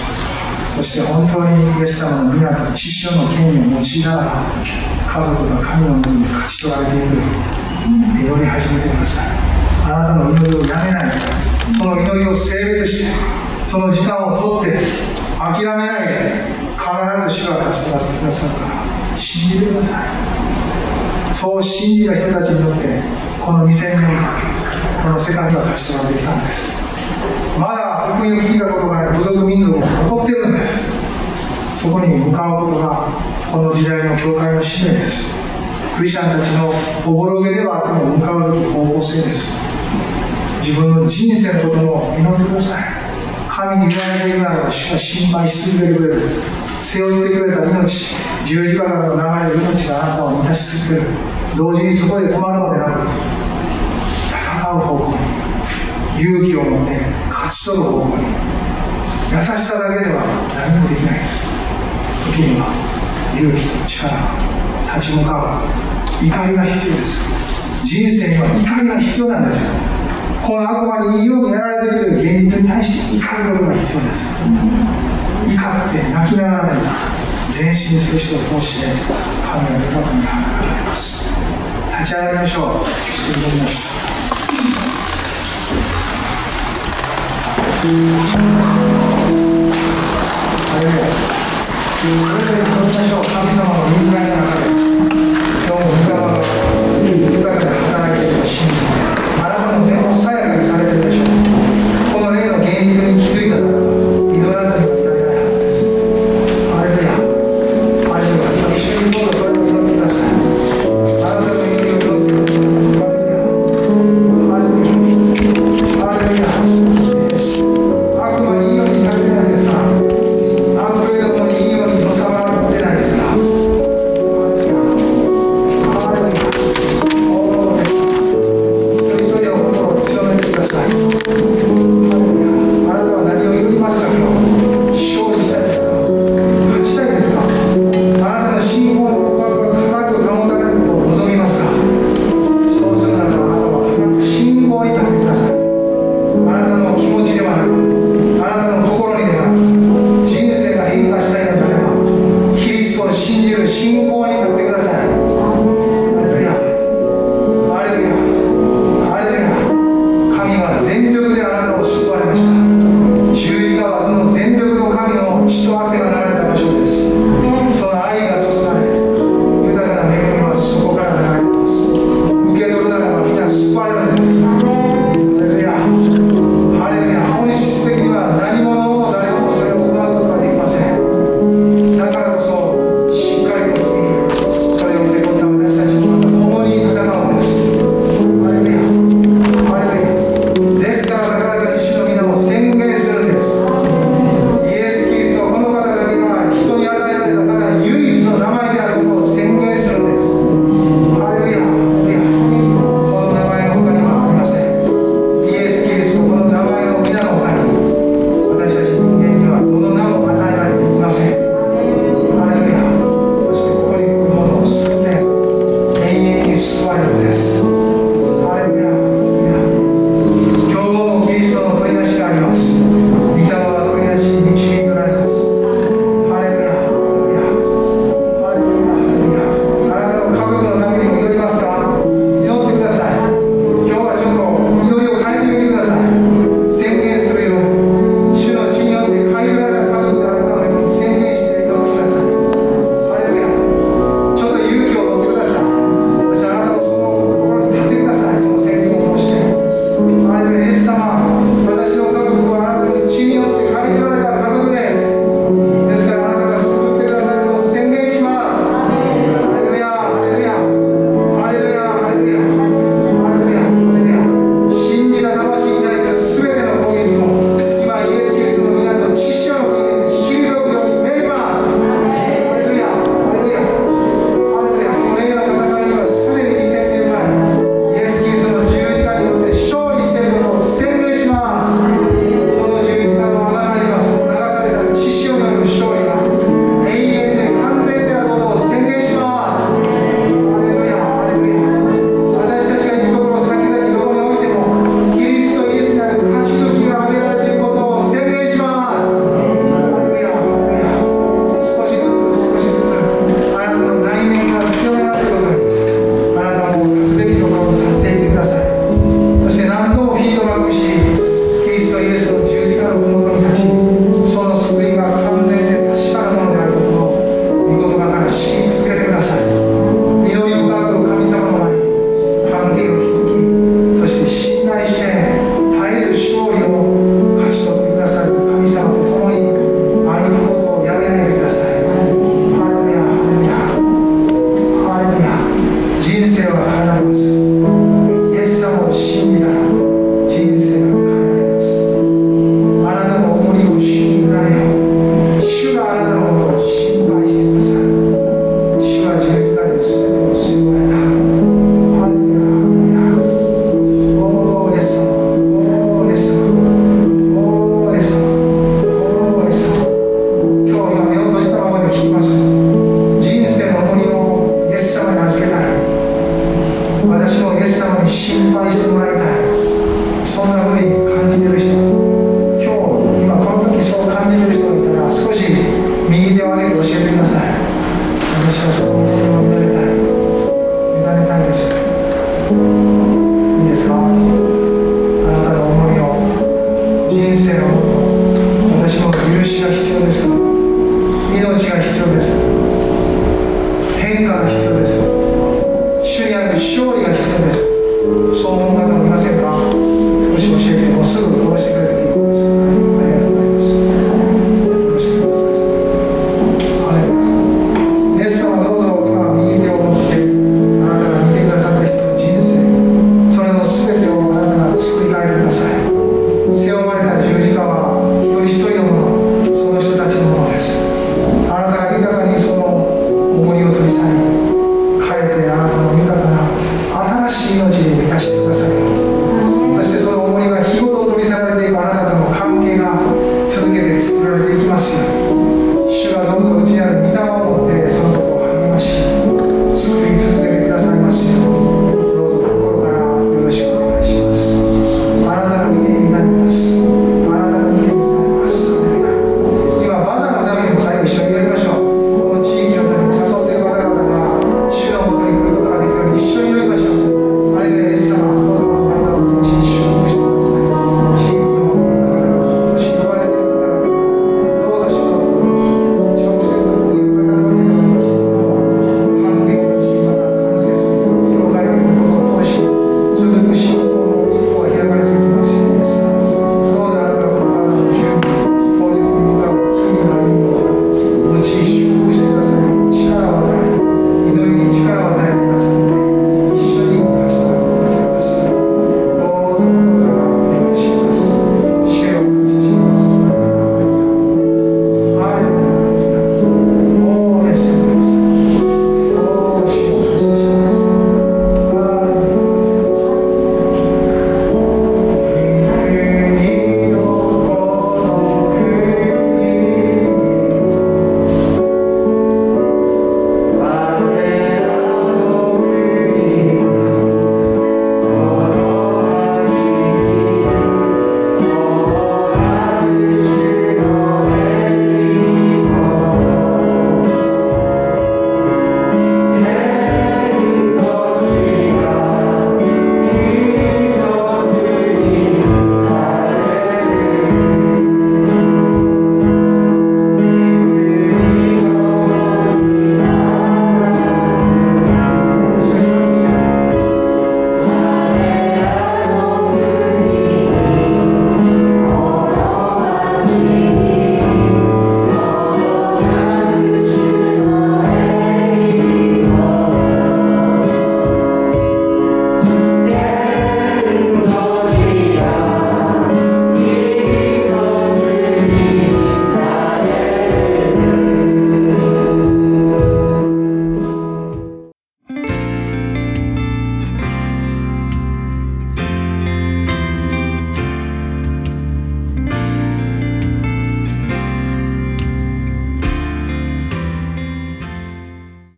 [0.70, 4.74] いそして本当にイエス様の皆と父親の権威を用いながら
[5.06, 7.54] 家族が神の身に勝ち取られていく
[7.86, 9.28] 祈り始めてください
[9.84, 11.12] あなたの祈りをやめない
[11.78, 14.86] その祈りを性別してその時間を取って
[15.38, 16.92] 諦めないで必
[17.32, 19.18] ず主は貸してくださるから。
[19.18, 20.04] 信じてくださ
[21.30, 23.00] いそう信じた人たちにとって
[23.44, 24.54] この2000年間
[25.02, 26.74] この世界が貸し取られてきたんです。
[27.58, 30.66] まだ福音を聞いたことがない部族民族も残ってるんで
[31.76, 31.82] す。
[31.82, 33.08] そこに向かうことが
[33.52, 35.24] この時代の教会の使命です。
[35.96, 36.72] クリスチャンたちの
[37.06, 39.52] おぼろげではあっても向かうべき方向性です。
[40.62, 42.82] 自分の人生のことも祈ってください。
[43.48, 46.63] 神に言われているならば主は心配し続けてくれる。
[46.84, 48.14] 背負ってくれた命
[48.44, 51.10] 十字架からの流れる命があなたを満たし続ける
[51.56, 52.90] 同時にそこで止まるのでなく
[54.28, 55.16] 戦う方向
[56.18, 58.24] に勇気を持って勝ち取る方向に
[59.32, 60.22] 優しさだけでは
[60.54, 61.40] 何もできないです
[62.30, 62.68] 時には
[63.34, 64.14] 勇気と力
[64.94, 65.64] 立ち向か
[66.20, 69.70] う怒りが必要です人生には怒りが必要なんですよ。
[70.44, 75.13] この悪魔にいいようにやられているという現実に対して怒ることが必要です
[75.56, 76.86] 怒って泣きながらでも
[77.48, 78.98] 前進する人を通して神
[79.68, 81.30] が豊かに働かれます。
[81.98, 82.84] 立ち上がりましょう。
[82.84, 82.96] そし
[83.32, 84.04] てみましょう。
[94.04, 94.04] Gracias.
[94.04, 94.33] 悪魔に